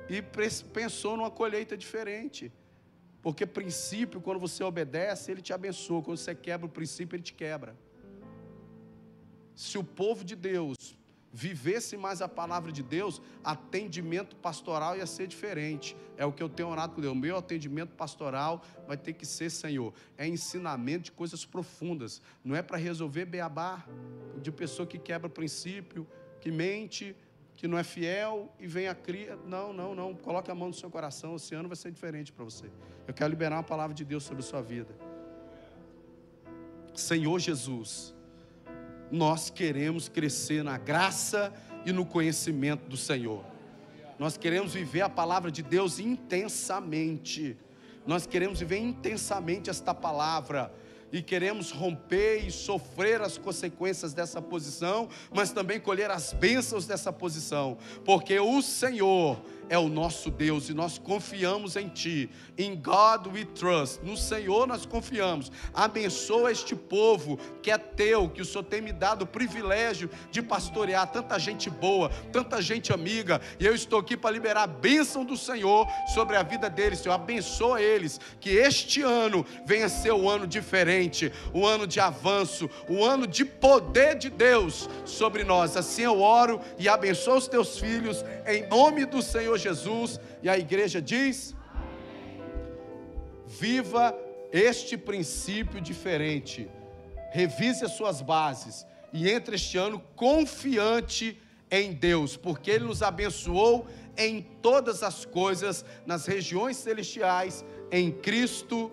e 0.09 0.21
pensou 0.21 1.17
numa 1.17 1.31
colheita 1.31 1.77
diferente. 1.77 2.53
Porque 3.23 3.47
princípio, 3.47 4.21
quando 4.21 4.41
você 4.41 4.65
obedece, 4.65 5.31
ele 5.31 5.41
te 5.41 5.53
abençoa. 5.53 6.03
Quando 6.03 6.19
você 6.19 6.35
quebra 6.35 6.67
o 6.67 6.69
princípio, 6.69 7.17
ele 7.17 7.23
te 7.23 7.33
quebra. 7.33 7.77
Se 9.55 9.79
o 9.79 9.85
povo 9.85 10.25
de 10.25 10.35
Deus 10.35 10.99
vivesse 11.33 11.97
mais 11.97 12.21
a 12.21 12.29
palavra 12.29 12.71
de 12.71 12.83
Deus, 12.83 13.23
atendimento 13.43 14.37
pastoral 14.37 14.97
ia 14.97 15.07
ser 15.07 15.27
diferente. 15.27 15.97
É 16.17 16.27
o 16.27 16.33
que 16.33 16.43
eu 16.43 16.49
tenho 16.49 16.69
orado 16.69 16.95
com 16.95 17.01
Deus. 17.01 17.17
Meu 17.17 17.39
atendimento 17.39 17.95
pastoral 17.95 18.63
vai 18.87 18.99
ter 18.99 19.15
que 19.15 19.25
ser, 19.25 19.49
Senhor, 19.51 19.95
é 20.19 20.27
ensinamento 20.27 21.05
de 21.05 21.13
coisas 21.13 21.45
profundas. 21.45 22.21
Não 22.45 22.55
é 22.55 22.61
para 22.61 22.77
resolver 22.77 23.25
beabá 23.25 23.87
de 24.43 24.53
pessoa 24.53 24.87
que 24.87 24.99
quebra 24.99 25.29
princípio, 25.29 26.07
que 26.41 26.51
mente, 26.51 27.17
que 27.63 27.69
não 27.69 27.79
é 27.79 27.85
fiel 27.85 28.53
e 28.59 28.67
vem 28.67 28.89
a 28.89 28.95
cria. 28.95 29.39
Não, 29.47 29.73
não, 29.73 29.95
não. 29.95 30.13
Coloque 30.17 30.51
a 30.51 30.55
mão 30.55 30.67
no 30.67 30.75
seu 30.75 30.91
coração. 30.91 31.37
Esse 31.37 31.55
ano 31.55 31.69
vai 31.69 31.77
ser 31.77 31.93
diferente 31.93 32.33
para 32.33 32.45
você. 32.45 32.67
Eu 33.07 33.15
quero 33.15 33.31
liberar 33.31 33.55
uma 33.55 33.63
palavra 33.63 33.95
de 33.95 34.05
Deus 34.05 34.25
sobre 34.25 34.43
a 34.43 34.45
sua 34.45 34.61
vida. 34.61 34.93
Senhor 36.93 37.39
Jesus 37.39 38.13
nós 39.13 39.49
queremos 39.49 40.09
crescer 40.09 40.65
na 40.65 40.77
graça 40.77 41.53
e 41.85 41.93
no 41.93 42.05
conhecimento 42.05 42.89
do 42.89 42.97
Senhor. 42.97 43.45
Nós 44.19 44.37
queremos 44.37 44.75
viver 44.75 45.03
a 45.03 45.09
palavra 45.09 45.51
de 45.53 45.63
Deus 45.63 46.01
intensamente. 46.01 47.57
Nós 48.05 48.27
queremos 48.27 48.59
viver 48.59 48.79
intensamente 48.79 49.71
esta 49.71 49.95
palavra 49.95 50.75
e 51.13 51.23
queremos 51.23 51.71
romper 51.71 52.47
e 52.47 52.51
sofrer 52.51 53.21
as 53.21 53.37
consequências 53.37 54.15
dessa 54.15 54.41
posição, 54.41 55.09
mas 55.33 55.53
também 55.53 55.79
colher 55.79 56.11
as 56.11 56.33
bênçãos 56.33 56.87
dessa 56.87 57.13
posição, 57.13 57.77
porque 58.05 58.41
o 58.41 58.63
Senhor 58.63 59.41
é 59.69 59.79
o 59.79 59.89
nosso 59.89 60.31
Deus 60.31 60.69
e 60.69 60.75
nós 60.75 60.99
confiamos 60.99 61.77
em 61.77 61.89
Ti. 61.89 62.29
In 62.59 62.77
God 62.77 63.27
we 63.33 63.45
trust. 63.45 64.01
No 64.03 64.17
Senhor 64.17 64.67
nós 64.67 64.85
confiamos. 64.85 65.51
Abençoa 65.73 66.53
este 66.53 66.75
povo 66.75 67.39
que 67.63 67.71
é 67.71 67.79
Teu, 67.79 68.29
que 68.29 68.43
o 68.43 68.45
Senhor 68.45 68.65
tem 68.65 68.81
me 68.81 68.93
dado 68.93 69.23
o 69.23 69.27
privilégio 69.27 70.11
de 70.31 70.43
pastorear 70.43 71.11
tanta 71.11 71.39
gente 71.39 71.71
boa, 71.71 72.11
tanta 72.33 72.61
gente 72.61 72.93
amiga. 72.93 73.41
E 73.59 73.67
eu 73.67 73.75
estou 73.75 73.99
aqui 73.99 74.17
para 74.17 74.31
liberar 74.31 74.65
a 74.65 74.67
bênção 74.67 75.25
do 75.25 75.37
Senhor 75.37 75.87
sobre 76.15 76.37
a 76.37 76.43
vida 76.43 76.69
deles. 76.69 76.99
Senhor, 76.99 77.15
abençoa 77.15 77.81
eles. 77.81 78.21
Que 78.41 78.51
este 78.51 79.03
ano 79.03 79.47
venha 79.65 79.89
ser 79.89 80.13
um 80.13 80.29
ano 80.29 80.47
diferente, 80.47 81.33
um 81.55 81.65
ano 81.65 81.87
de 81.87 82.01
avanço, 82.01 82.69
um 82.89 83.05
ano 83.05 83.27
de 83.27 83.45
poder 83.45 84.17
de 84.17 84.29
Deus 84.29 84.89
sobre 85.05 85.45
nós. 85.45 85.77
Assim 85.77 86.03
eu 86.03 86.21
oro 86.21 86.61
e 86.79 86.89
abençoo 86.89 87.37
os 87.37 87.49
teus 87.49 87.79
filhos 87.79 88.25
em 88.47 88.67
nome 88.69 89.05
do 89.05 89.23
Senhor 89.23 89.62
Jesus. 89.63 90.21
E 90.43 90.49
a 90.49 90.59
igreja 90.59 91.01
diz: 91.01 91.55
Viva 93.47 94.17
este 94.53 94.97
princípio 94.97 95.81
diferente. 95.81 96.69
Revise 97.31 97.85
as 97.85 97.93
suas 97.93 98.21
bases 98.21 98.87
e 99.13 99.29
entre 99.31 99.57
este 99.57 99.79
ano 99.79 100.03
confiante 100.15 101.41
em 101.71 101.93
Deus, 101.93 102.37
porque 102.37 102.71
Ele 102.71 102.85
nos 102.85 103.03
abençoou 103.03 103.87
em 104.17 104.43
todas 104.61 105.03
as 105.03 105.25
coisas 105.25 105.85
nas 106.05 106.27
regiões 106.27 106.77
celestiais 106.77 107.65
em 107.91 108.11
Cristo 108.11 108.93